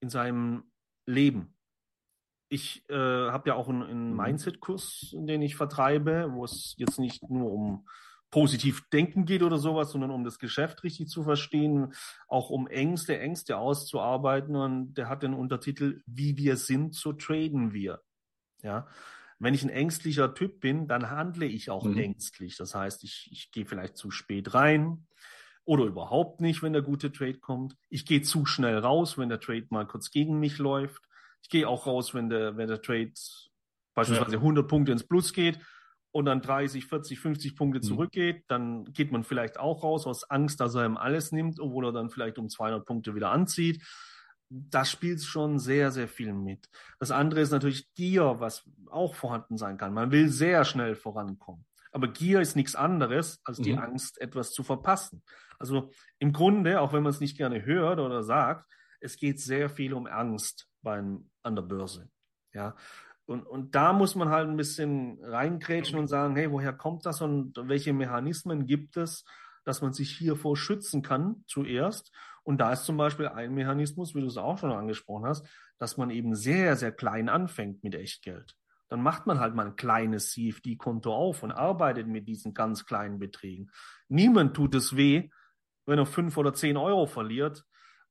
[0.00, 0.64] in seinem
[1.06, 1.56] Leben
[2.50, 4.16] ich äh, habe ja auch einen, einen Mhm.
[4.16, 7.88] Mindset-Kurs, den ich vertreibe, wo es jetzt nicht nur um
[8.30, 11.94] positiv denken geht oder sowas, sondern um das Geschäft richtig zu verstehen,
[12.28, 14.54] auch um Ängste, Ängste auszuarbeiten.
[14.56, 18.02] Und der hat den Untertitel, wie wir sind, so traden wir.
[18.62, 18.86] Ja.
[19.38, 21.98] Wenn ich ein ängstlicher Typ bin, dann handle ich auch Mhm.
[21.98, 22.56] ängstlich.
[22.56, 25.06] Das heißt, ich, ich gehe vielleicht zu spät rein
[25.64, 27.76] oder überhaupt nicht, wenn der gute Trade kommt.
[27.88, 31.02] Ich gehe zu schnell raus, wenn der Trade mal kurz gegen mich läuft.
[31.42, 33.12] Ich gehe auch raus, wenn der, wenn der Trade
[33.94, 35.58] beispielsweise 100 Punkte ins Plus geht
[36.12, 37.84] und dann 30, 40, 50 Punkte Mhm.
[37.84, 41.86] zurückgeht, dann geht man vielleicht auch raus aus Angst, dass er ihm alles nimmt, obwohl
[41.86, 43.82] er dann vielleicht um 200 Punkte wieder anzieht.
[44.48, 46.68] Das spielt schon sehr, sehr viel mit.
[46.98, 49.94] Das andere ist natürlich Gier, was auch vorhanden sein kann.
[49.94, 51.64] Man will sehr schnell vorankommen.
[51.92, 53.78] Aber Gier ist nichts anderes als die Mhm.
[53.78, 55.22] Angst, etwas zu verpassen.
[55.58, 58.68] Also im Grunde, auch wenn man es nicht gerne hört oder sagt,
[59.00, 62.08] es geht sehr viel um Angst beim, an der Börse.
[62.52, 62.76] Ja.
[63.26, 67.20] Und, und da muss man halt ein bisschen reingrätschen und sagen, hey, woher kommt das
[67.20, 69.24] und welche Mechanismen gibt es,
[69.64, 72.10] dass man sich hiervor schützen kann zuerst.
[72.42, 75.46] Und da ist zum Beispiel ein Mechanismus, wie du es auch schon angesprochen hast,
[75.78, 78.56] dass man eben sehr, sehr klein anfängt mit Echtgeld.
[78.88, 83.20] Dann macht man halt mal ein kleines CFD-Konto auf und arbeitet mit diesen ganz kleinen
[83.20, 83.70] Beträgen.
[84.08, 85.30] Niemand tut es weh,
[85.86, 87.64] wenn er fünf oder zehn Euro verliert.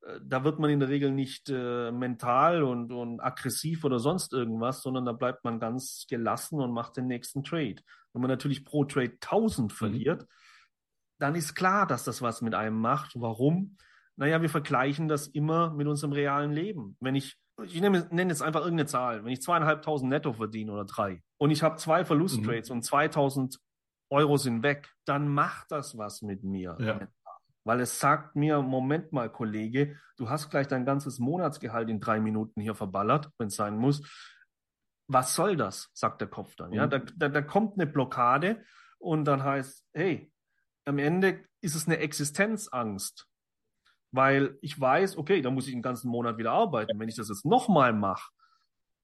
[0.05, 4.33] Äh, Da wird man in der Regel nicht äh, mental und, und aggressiv oder sonst
[4.33, 7.77] irgendwas, sondern da bleibt man ganz gelassen und macht den nächsten Trade.
[8.13, 10.25] Wenn man natürlich pro Trade 1000 verliert,
[11.19, 13.13] dann ist klar, dass das was mit einem macht.
[13.15, 13.77] Warum?
[14.15, 16.97] Naja, wir vergleichen das immer mit unserem realen Leben.
[16.99, 20.85] Wenn ich, ich nenne, nenne jetzt einfach irgendeine Zahl, wenn ich zweieinhalbtausend netto verdiene oder
[20.85, 23.59] drei und ich habe zwei Verlusttrades und 2000
[24.11, 26.75] Euro sind weg, dann macht das was mit mir.
[26.79, 27.07] Ja.
[27.69, 32.19] Weil es sagt mir, Moment mal, Kollege, du hast gleich dein ganzes Monatsgehalt in drei
[32.19, 34.01] Minuten hier verballert, wenn es sein muss.
[35.07, 35.91] Was soll das?
[35.93, 36.73] sagt der Kopf dann.
[36.73, 36.89] Ja, Mhm.
[36.89, 38.65] da, da, da kommt eine Blockade
[38.97, 40.33] und dann heißt, hey,
[40.85, 43.27] am Ende ist es eine Existenzangst.
[44.11, 46.99] Weil ich weiß, okay, da muss ich den ganzen Monat wieder arbeiten.
[46.99, 48.31] Wenn ich das jetzt nochmal mache,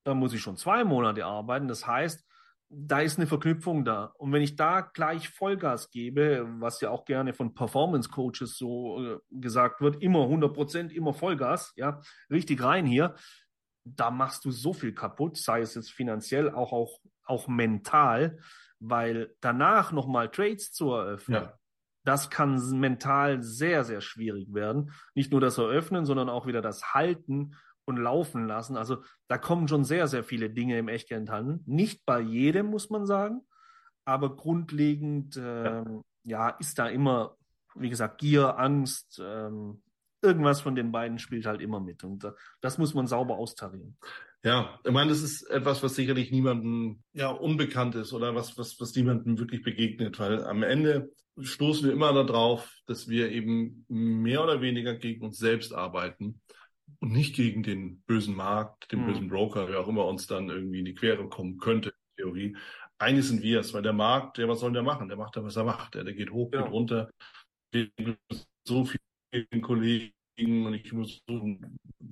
[0.05, 1.67] dann muss ich schon zwei Monate arbeiten.
[1.67, 2.25] Das heißt,
[2.77, 4.13] da ist eine Verknüpfung da.
[4.17, 9.01] Und wenn ich da gleich Vollgas gebe, was ja auch gerne von Performance Coaches so
[9.01, 13.15] äh, gesagt wird, immer 100 Prozent, immer Vollgas, ja, richtig rein hier,
[13.85, 18.39] da machst du so viel kaputt, sei es jetzt finanziell, auch, auch, auch mental,
[18.79, 21.53] weil danach nochmal Trades zu eröffnen, ja.
[22.03, 24.91] das kann mental sehr, sehr schwierig werden.
[25.13, 27.55] Nicht nur das Eröffnen, sondern auch wieder das Halten
[27.85, 28.77] und laufen lassen.
[28.77, 31.61] Also da kommen schon sehr, sehr viele Dinge im Echtgeld an.
[31.65, 33.41] Nicht bei jedem, muss man sagen,
[34.05, 35.85] aber grundlegend äh, ja.
[36.23, 36.49] ja.
[36.49, 37.37] ist da immer,
[37.75, 39.81] wie gesagt, Gier, Angst, ähm,
[40.21, 42.03] irgendwas von den beiden spielt halt immer mit.
[42.03, 42.27] Und
[42.61, 43.97] das muss man sauber austarieren.
[44.43, 48.79] Ja, ich meine, das ist etwas, was sicherlich niemandem ja unbekannt ist oder was, was,
[48.79, 54.43] was niemandem wirklich begegnet, weil am Ende stoßen wir immer darauf, dass wir eben mehr
[54.43, 56.41] oder weniger gegen uns selbst arbeiten
[56.99, 59.07] und nicht gegen den bösen Markt, den mhm.
[59.07, 62.57] bösen Broker, wer auch immer uns dann irgendwie in die Quere kommen könnte, in Theorie.
[62.97, 65.07] Eigentlich sind wir es, weil der Markt, der, was soll der machen?
[65.07, 65.95] Der macht da, was er macht.
[65.95, 66.61] Der, der geht hoch, ja.
[66.61, 67.11] geht runter.
[68.65, 71.57] So vielen Kollegen und ich muss so,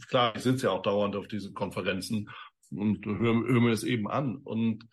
[0.07, 2.29] klar, ich sitze ja auch dauernd auf diesen Konferenzen
[2.69, 4.37] und höre hör mir das eben an.
[4.37, 4.87] Und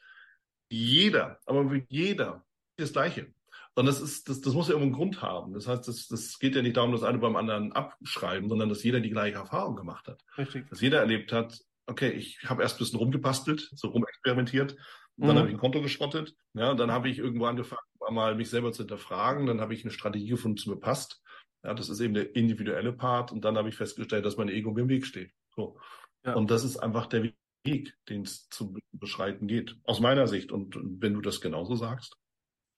[0.70, 2.44] jeder, aber jeder
[2.76, 3.32] das Gleiche.
[3.74, 5.54] Und das ist, das, das muss ja immer einen Grund haben.
[5.54, 8.82] Das heißt, das, das geht ja nicht darum, dass eine beim anderen abschreiben, sondern dass
[8.82, 10.22] jeder die gleiche Erfahrung gemacht hat.
[10.36, 10.68] Richtig.
[10.68, 14.76] Dass jeder erlebt hat, okay, ich habe erst ein bisschen rumgebastelt, so rumexperimentiert,
[15.20, 15.40] und dann mhm.
[15.40, 18.82] habe ich ein Konto geschrottet, ja, dann habe ich irgendwo angefangen, mal mich selber zu
[18.82, 21.22] hinterfragen, dann habe ich eine Strategie gefunden, die mir passt.
[21.62, 24.72] Ja, das ist eben der individuelle Part und dann habe ich festgestellt, dass mein Ego
[24.72, 25.32] mir im Weg steht.
[25.54, 25.78] So.
[26.24, 26.34] Ja.
[26.34, 27.30] Und das ist einfach der
[27.64, 30.52] Weg, den es zu beschreiten geht, aus meiner Sicht.
[30.52, 32.16] Und wenn du das genauso sagst,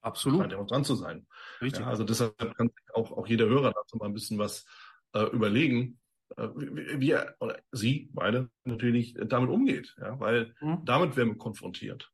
[0.03, 0.41] Absolut.
[0.41, 1.27] Scheint ja auch dran zu sein.
[1.61, 1.81] Richtig.
[1.81, 4.67] Ja, also deshalb kann sich auch, auch jeder Hörer dazu mal ein bisschen was
[5.15, 6.01] äh, überlegen,
[6.37, 9.95] äh, wie, wie er oder sie, beide natürlich, damit umgeht.
[10.01, 10.85] Ja, weil mhm.
[10.85, 12.11] damit werden wir konfrontiert.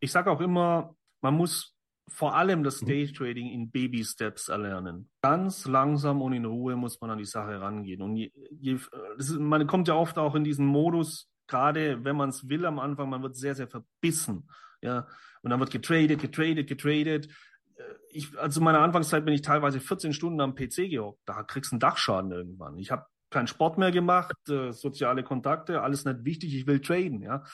[0.00, 1.74] Ich sage auch immer, man muss
[2.08, 2.86] vor allem das mhm.
[2.86, 5.08] Day Trading in Baby Steps erlernen.
[5.22, 8.02] Ganz langsam und in Ruhe muss man an die Sache rangehen.
[8.02, 8.78] Und je, je,
[9.16, 12.78] ist, man kommt ja oft auch in diesen Modus, gerade wenn man es will am
[12.78, 14.48] Anfang, man wird sehr, sehr verbissen.
[14.82, 15.06] Ja,
[15.42, 17.28] und dann wird getradet, getradet, getradet.
[17.76, 21.20] Äh, ich, also in meiner Anfangszeit bin ich teilweise 14 Stunden am PC gehockt.
[21.26, 22.78] Da kriegst du einen Dachschaden irgendwann.
[22.78, 26.54] Ich habe keinen Sport mehr gemacht, äh, soziale Kontakte, alles nicht wichtig.
[26.54, 27.22] Ich will traden.
[27.22, 27.44] Ja,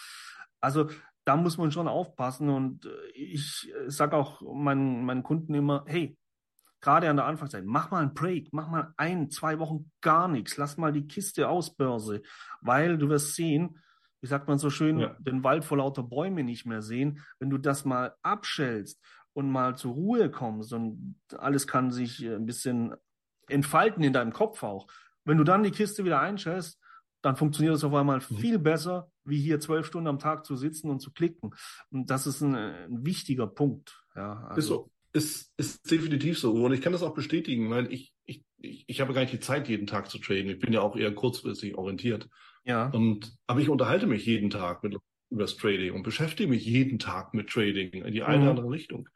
[0.61, 0.89] also
[1.25, 2.49] da muss man schon aufpassen.
[2.49, 6.17] Und äh, ich sage auch meinen, meinen Kunden immer, hey,
[6.81, 10.57] gerade an der Anfangszeit, mach mal einen Break, mach mal ein, zwei Wochen gar nichts,
[10.57, 12.23] lass mal die Kiste aus Börse,
[12.61, 13.81] weil du wirst sehen,
[14.27, 15.17] wie sagt man so schön, ja.
[15.21, 17.21] den Wald vor lauter Bäume nicht mehr sehen.
[17.39, 19.01] Wenn du das mal abschälst
[19.35, 22.97] und mal zur Ruhe kommst und alles kann sich äh, ein bisschen
[23.47, 24.89] entfalten in deinem Kopf auch.
[25.25, 26.81] Wenn du dann die Kiste wieder einschälst,
[27.23, 28.37] dann funktioniert es auf einmal mhm.
[28.37, 31.55] viel besser, wie hier zwölf Stunden am Tag zu sitzen und zu klicken.
[31.91, 34.03] Und das ist ein, ein wichtiger Punkt.
[34.17, 34.59] Ja, also.
[34.59, 34.91] Ist so.
[35.13, 36.53] Ist, ist definitiv so.
[36.53, 39.41] Und ich kann das auch bestätigen, weil ich, ich, ich, ich habe gar nicht die
[39.41, 40.51] Zeit, jeden Tag zu traden.
[40.51, 42.29] Ich bin ja auch eher kurzfristig orientiert.
[42.67, 42.89] Ja.
[42.89, 44.97] Und, aber ich unterhalte mich jeden Tag mit
[45.31, 48.59] über das Trading und beschäftige mich jeden Tag mit Trading in die eine oder mhm.
[48.59, 49.09] andere Richtung.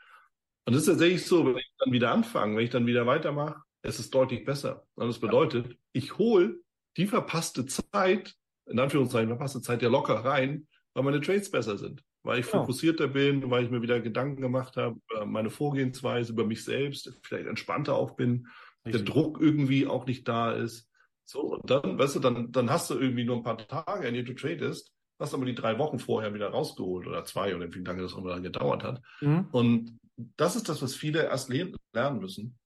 [0.64, 3.62] Und das ist tatsächlich so, wenn ich dann wieder anfange, wenn ich dann wieder weitermache,
[3.82, 4.86] es ist deutlich besser.
[4.94, 6.61] Und das bedeutet, ich hole
[6.96, 8.34] die verpasste Zeit,
[8.66, 12.03] in Anführungszeichen verpasste Zeit ja locker rein, weil meine Trades besser sind.
[12.22, 12.61] Weil ich ja.
[12.61, 17.18] fokussierter bin, weil ich mir wieder Gedanken gemacht habe über meine Vorgehensweise, über mich selbst,
[17.22, 18.46] vielleicht entspannter auch bin,
[18.84, 19.05] Richtig.
[19.05, 20.89] der Druck irgendwie auch nicht da ist.
[21.30, 24.14] So, und dann, weißt du, dann, dann hast du irgendwie nur ein paar Tage, in
[24.14, 27.84] denen du tradest, hast aber die drei Wochen vorher wieder rausgeholt oder zwei oder wie
[27.84, 29.00] lange das auch immer gedauert hat.
[29.20, 29.46] Mhm.
[29.52, 32.58] Und das ist das, was viele erst lernen müssen,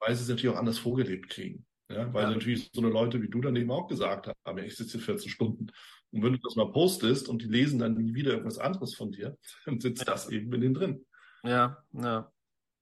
[0.00, 1.66] weil sie es natürlich auch anders vorgelebt kriegen.
[1.90, 2.30] Ja, weil ja.
[2.30, 5.66] natürlich so eine Leute wie du dann eben auch gesagt haben, ich sitze 14 Stunden.
[6.10, 9.12] Und wenn du das mal postest und die lesen dann nie wieder irgendwas anderes von
[9.12, 9.36] dir,
[9.66, 11.06] dann sitzt das eben in denen drin.
[11.42, 12.32] Ja, ja,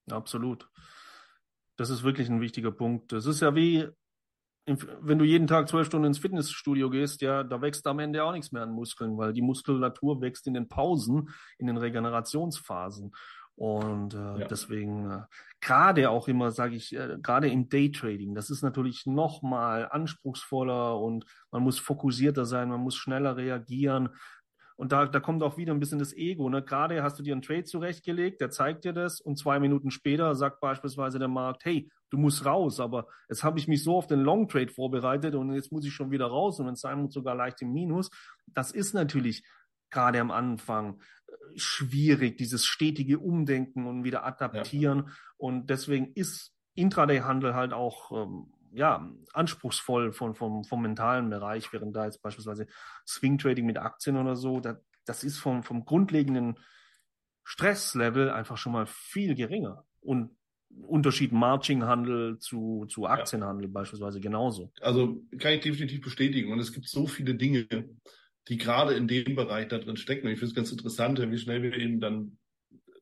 [0.09, 0.71] absolut.
[1.75, 3.11] Das ist wirklich ein wichtiger Punkt.
[3.11, 3.89] Das ist ja wie,
[4.67, 8.33] wenn du jeden Tag zwölf Stunden ins Fitnessstudio gehst, ja, da wächst am Ende auch
[8.33, 13.13] nichts mehr an Muskeln, weil die Muskulatur wächst in den Pausen, in den Regenerationsphasen.
[13.57, 14.47] Und äh, ja.
[14.49, 15.23] deswegen äh,
[15.61, 20.99] gerade auch immer, sage ich, äh, gerade im Daytrading, das ist natürlich noch mal anspruchsvoller
[20.99, 24.09] und man muss fokussierter sein, man muss schneller reagieren.
[24.77, 26.49] Und da, da kommt auch wieder ein bisschen das Ego.
[26.49, 26.65] Ne?
[26.65, 30.35] Gerade hast du dir einen Trade zurechtgelegt, der zeigt dir das und zwei Minuten später
[30.35, 34.07] sagt beispielsweise der Markt, hey, du musst raus, aber jetzt habe ich mich so auf
[34.07, 37.35] den Long Trade vorbereitet und jetzt muss ich schon wieder raus und sein muss sogar
[37.35, 38.11] leicht im Minus.
[38.47, 39.45] Das ist natürlich
[39.91, 45.05] gerade am Anfang äh, schwierig, dieses stetige Umdenken und wieder adaptieren.
[45.07, 45.13] Ja.
[45.37, 51.95] Und deswegen ist Intraday-Handel halt auch ähm, ja, anspruchsvoll von, vom, vom mentalen Bereich, während
[51.95, 52.67] da jetzt beispielsweise
[53.07, 56.59] Swing Trading mit Aktien oder so, da, das ist vom, vom grundlegenden
[57.45, 59.85] Stresslevel einfach schon mal viel geringer.
[60.01, 60.37] Und
[60.83, 63.73] Unterschied Marching-Handel zu, zu Aktienhandel ja.
[63.73, 64.73] beispielsweise genauso.
[64.81, 66.53] Also kann ich definitiv bestätigen.
[66.53, 67.67] Und es gibt so viele Dinge,
[68.49, 70.27] die gerade in dem Bereich da drin stecken.
[70.27, 72.39] Und ich finde es ganz interessant, wie schnell wir eben dann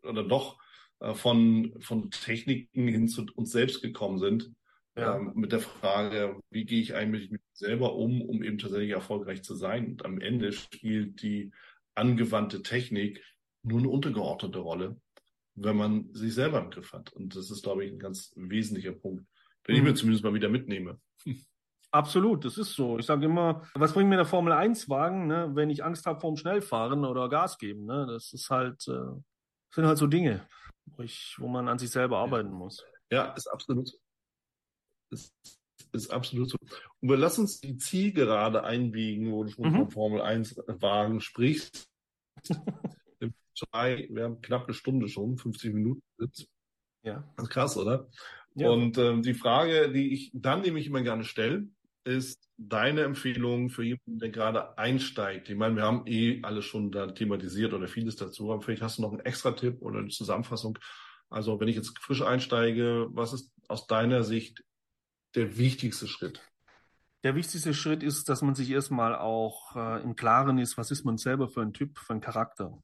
[0.02, 0.58] oder doch
[1.00, 4.52] äh, von, von Techniken hin zu uns selbst gekommen sind.
[4.96, 5.16] Ja.
[5.16, 8.90] Ähm, mit der Frage, wie gehe ich eigentlich mit mir selber um, um eben tatsächlich
[8.90, 9.92] erfolgreich zu sein.
[9.92, 11.50] Und am Ende spielt die
[11.94, 13.22] angewandte Technik
[13.62, 15.00] nur eine untergeordnete Rolle
[15.54, 17.12] wenn man sich selber im Griff hat.
[17.12, 19.26] Und das ist, glaube ich, ein ganz wesentlicher Punkt,
[19.66, 19.96] den ich mir mhm.
[19.96, 21.00] zumindest mal wieder mitnehme.
[21.90, 22.98] Absolut, das ist so.
[22.98, 26.20] Ich sage immer, was bringt mir der Formel 1 Wagen, ne, wenn ich Angst habe
[26.20, 27.84] vorm Schnellfahren oder Gas geben?
[27.84, 28.06] Ne?
[28.06, 29.20] Das ist halt, äh,
[29.74, 30.48] sind halt so Dinge,
[30.86, 32.82] wo, ich, wo man an sich selber arbeiten muss.
[33.10, 33.98] Ja, ist absolut so.
[35.10, 35.34] Ist,
[35.92, 36.56] ist absolut so.
[37.02, 39.76] Und wir lassen uns die Zielgerade einbiegen, wo du schon mhm.
[39.76, 41.90] vom Formel 1 Wagen sprichst.
[43.54, 46.46] zwei, wir haben knapp eine Stunde schon, 50 Minuten Sitz.
[47.02, 47.24] Ja.
[47.36, 48.08] Das ist krass, oder?
[48.54, 48.70] Ja.
[48.70, 51.68] Und ähm, die Frage, die ich dann nämlich immer gerne stelle,
[52.04, 55.48] ist deine Empfehlung für jemanden, der gerade einsteigt?
[55.48, 58.98] Ich meine, wir haben eh alles schon da thematisiert oder vieles dazu, aber vielleicht hast
[58.98, 60.78] du noch einen extra Tipp oder eine Zusammenfassung.
[61.30, 64.64] Also wenn ich jetzt frisch einsteige, was ist aus deiner Sicht
[65.34, 66.42] der wichtigste Schritt?
[67.24, 71.04] Der wichtigste Schritt ist, dass man sich erstmal auch äh, im Klaren ist, was ist
[71.04, 72.82] man selber für ein Typ, für ein Charakter.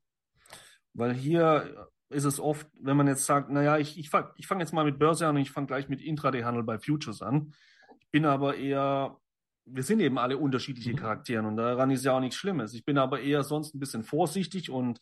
[0.98, 4.60] Weil hier ist es oft, wenn man jetzt sagt, naja, ich, ich fange ich fang
[4.60, 7.54] jetzt mal mit Börse an und ich fange gleich mit Intraday-Handel bei Futures an.
[8.00, 9.16] Ich bin aber eher,
[9.64, 10.96] wir sind eben alle unterschiedliche mhm.
[10.96, 12.74] Charakteren und daran ist ja auch nichts Schlimmes.
[12.74, 15.00] Ich bin aber eher sonst ein bisschen vorsichtig und,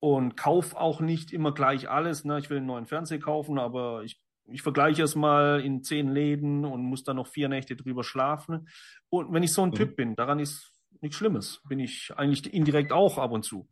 [0.00, 2.24] und kauf auch nicht immer gleich alles.
[2.24, 2.38] Ne?
[2.38, 6.64] Ich will einen neuen Fernseher kaufen, aber ich, ich vergleiche es mal in zehn Läden
[6.64, 8.68] und muss dann noch vier Nächte drüber schlafen.
[9.10, 9.74] Und wenn ich so ein mhm.
[9.74, 11.60] Typ bin, daran ist nichts Schlimmes.
[11.68, 13.68] Bin ich eigentlich indirekt auch ab und zu.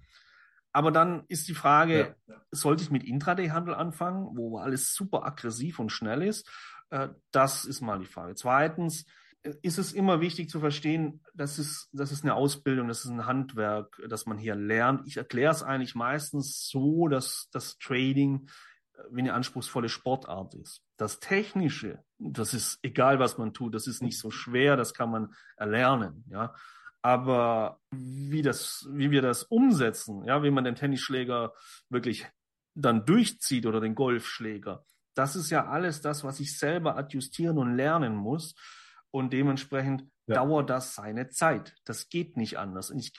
[0.75, 5.79] Aber dann ist die Frage, ja, sollte ich mit Intraday-Handel anfangen, wo alles super aggressiv
[5.79, 6.51] und schnell ist?
[6.91, 8.35] Äh, das ist mal die Frage.
[8.35, 9.07] Zweitens
[9.43, 13.11] äh, ist es immer wichtig zu verstehen, das ist, das ist eine Ausbildung, das ist
[13.13, 15.07] ein Handwerk, das man hier lernt.
[15.07, 18.49] Ich erkläre es eigentlich meistens so, dass das Trading
[18.95, 20.83] äh, wie eine anspruchsvolle Sportart ist.
[20.97, 25.13] Das Technische, das ist egal, was man tut, das ist nicht so schwer, das kann
[25.13, 26.53] man erlernen, ja.
[27.05, 31.53] Aber wie das, wie wir das umsetzen, ja, wie man den Tennisschläger
[31.91, 32.27] wirklich
[32.75, 37.77] dann durchzieht oder den Golfschläger, das ist ja alles das, was ich selber adjustieren und
[37.77, 38.55] lernen muss.
[39.11, 40.37] Und dementsprechend ja.
[40.37, 41.75] dauert das seine Zeit.
[41.85, 42.91] Das geht nicht anders.
[42.91, 43.13] Ich,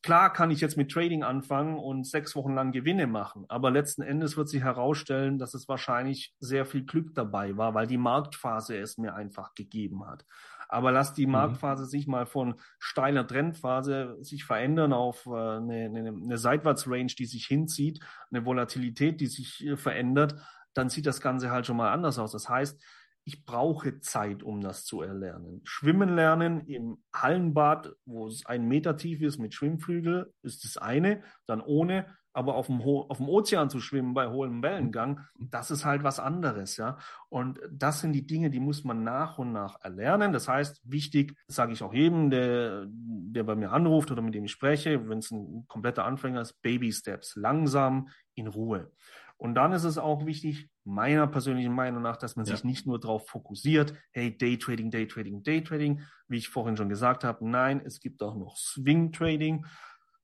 [0.00, 4.02] klar kann ich jetzt mit Trading anfangen und sechs Wochen lang Gewinne machen, aber letzten
[4.02, 8.78] Endes wird sich herausstellen, dass es wahrscheinlich sehr viel Glück dabei war, weil die Marktphase
[8.78, 10.24] es mir einfach gegeben hat.
[10.68, 11.32] Aber lass die mhm.
[11.32, 11.88] Marktphase mhm.
[11.88, 17.46] sich mal von steiler Trendphase sich verändern auf äh, eine, eine, eine Seitwärtsrange, die sich
[17.46, 18.00] hinzieht,
[18.30, 20.36] eine Volatilität, die sich äh, verändert,
[20.74, 22.32] dann sieht das Ganze halt schon mal anders aus.
[22.32, 22.80] Das heißt,
[23.24, 25.60] ich brauche Zeit, um das zu erlernen.
[25.64, 31.22] Schwimmen lernen im Hallenbad, wo es ein Meter tief ist mit Schwimmflügel, ist das eine.
[31.46, 32.06] Dann ohne
[32.38, 36.20] aber auf dem, auf dem Ozean zu schwimmen bei hohem Wellengang, das ist halt was
[36.20, 36.96] anderes, ja.
[37.28, 40.32] Und das sind die Dinge, die muss man nach und nach erlernen.
[40.32, 44.44] Das heißt, wichtig, sage ich auch jedem, der, der bei mir anruft oder mit dem
[44.44, 48.92] ich spreche, wenn es ein kompletter Anfänger ist, Baby Steps, langsam, in Ruhe.
[49.36, 52.54] Und dann ist es auch wichtig, meiner persönlichen Meinung nach, dass man ja.
[52.54, 57.48] sich nicht nur darauf fokussiert, hey, Daytrading, Daytrading, Daytrading, wie ich vorhin schon gesagt habe.
[57.48, 59.64] Nein, es gibt auch noch Swing Trading.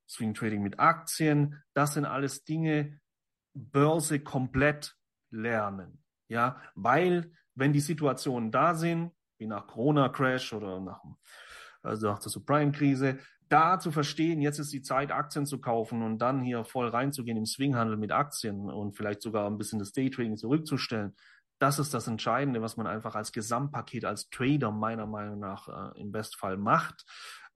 [0.07, 2.99] Swing Trading mit Aktien, das sind alles Dinge,
[3.53, 4.95] Börse komplett
[5.31, 6.03] lernen.
[6.27, 11.01] Ja, weil wenn die Situationen da sind, wie nach Corona-Crash oder nach,
[11.81, 16.17] also nach der Subprime-Krise, da zu verstehen, jetzt ist die Zeit, Aktien zu kaufen und
[16.17, 20.35] dann hier voll reinzugehen im Swinghandel mit Aktien und vielleicht sogar ein bisschen das Daytrading
[20.35, 21.15] zurückzustellen,
[21.59, 26.01] das ist das Entscheidende, was man einfach als Gesamtpaket, als Trader meiner Meinung nach äh,
[26.01, 27.05] im Bestfall macht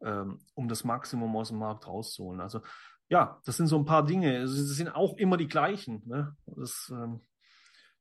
[0.04, 2.42] ähm, um das Maximum aus dem Markt rauszuholen.
[2.42, 2.62] Also
[3.10, 4.42] ja, das sind so ein paar Dinge.
[4.42, 6.36] Das sind auch immer die gleichen, ne?
[6.46, 7.22] das, ähm,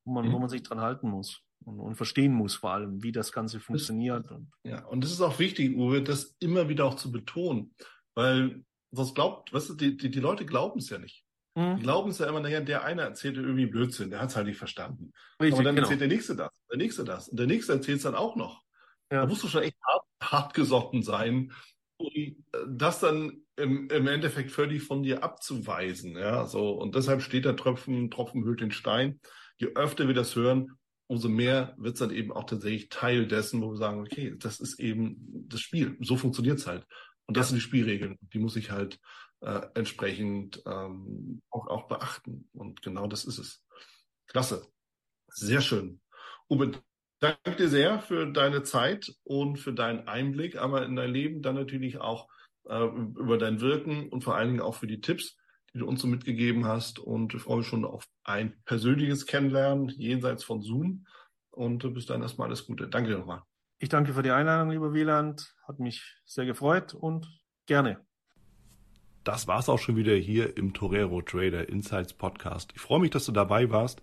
[0.05, 0.33] wo, man, mhm.
[0.33, 3.59] wo man sich dran halten muss und, und, verstehen muss vor allem, wie das Ganze
[3.59, 4.31] funktioniert.
[4.31, 7.75] Das, ja, und das ist auch wichtig, Uwe, das immer wieder auch zu betonen,
[8.15, 11.25] weil sonst glaubt, weißt du, die, die, die Leute glauben es ja nicht.
[11.55, 11.77] Mhm.
[11.77, 14.47] Die glauben es ja immer, naja, der eine erzählt irgendwie Blödsinn, der hat es halt
[14.47, 15.13] nicht verstanden.
[15.41, 15.87] Richtig, Aber dann genau.
[15.87, 18.63] erzählt der nächste das, der nächste das und der nächste erzählt es dann auch noch.
[19.11, 19.23] Ja.
[19.23, 21.53] Da musst du schon echt hart, hart gesotten sein,
[21.99, 22.35] um äh,
[22.69, 26.17] das dann im, im Endeffekt völlig von dir abzuweisen.
[26.17, 26.71] Ja, so.
[26.73, 29.21] Und deshalb steht der Tropfen, Tropfen hüllt den Stein.
[29.57, 30.79] Je öfter wir das hören,
[31.09, 34.61] umso mehr wird es dann eben auch tatsächlich Teil dessen, wo wir sagen, okay, das
[34.61, 35.17] ist eben
[35.49, 35.97] das Spiel.
[36.01, 36.87] So funktioniert's halt.
[37.27, 38.17] Und das sind die Spielregeln.
[38.33, 38.99] Die muss ich halt
[39.41, 42.49] äh, entsprechend ähm, auch, auch beachten.
[42.53, 43.65] Und genau das ist es.
[44.27, 44.67] Klasse.
[45.29, 46.01] Sehr schön.
[46.49, 46.73] Uwe,
[47.21, 51.55] danke dir sehr für deine Zeit und für deinen Einblick, aber in dein Leben dann
[51.55, 52.29] natürlich auch
[52.69, 55.37] äh, über dein Wirken und vor allen Dingen auch für die Tipps,
[55.75, 56.99] die du uns so mitgegeben hast.
[56.99, 61.07] Und ich freue mich schon auf ein persönliches Kennenlernen jenseits von Zoom.
[61.51, 62.89] Und bis dann erstmal alles Gute.
[62.89, 63.43] Danke dir nochmal.
[63.81, 65.55] Ich danke für die Einladung, lieber Wieland.
[65.67, 67.29] Hat mich sehr gefreut und
[67.67, 68.01] gerne.
[69.25, 72.73] Das war's auch schon wieder hier im Torero Trader Insights Podcast.
[72.75, 74.03] Ich freue mich, dass du dabei warst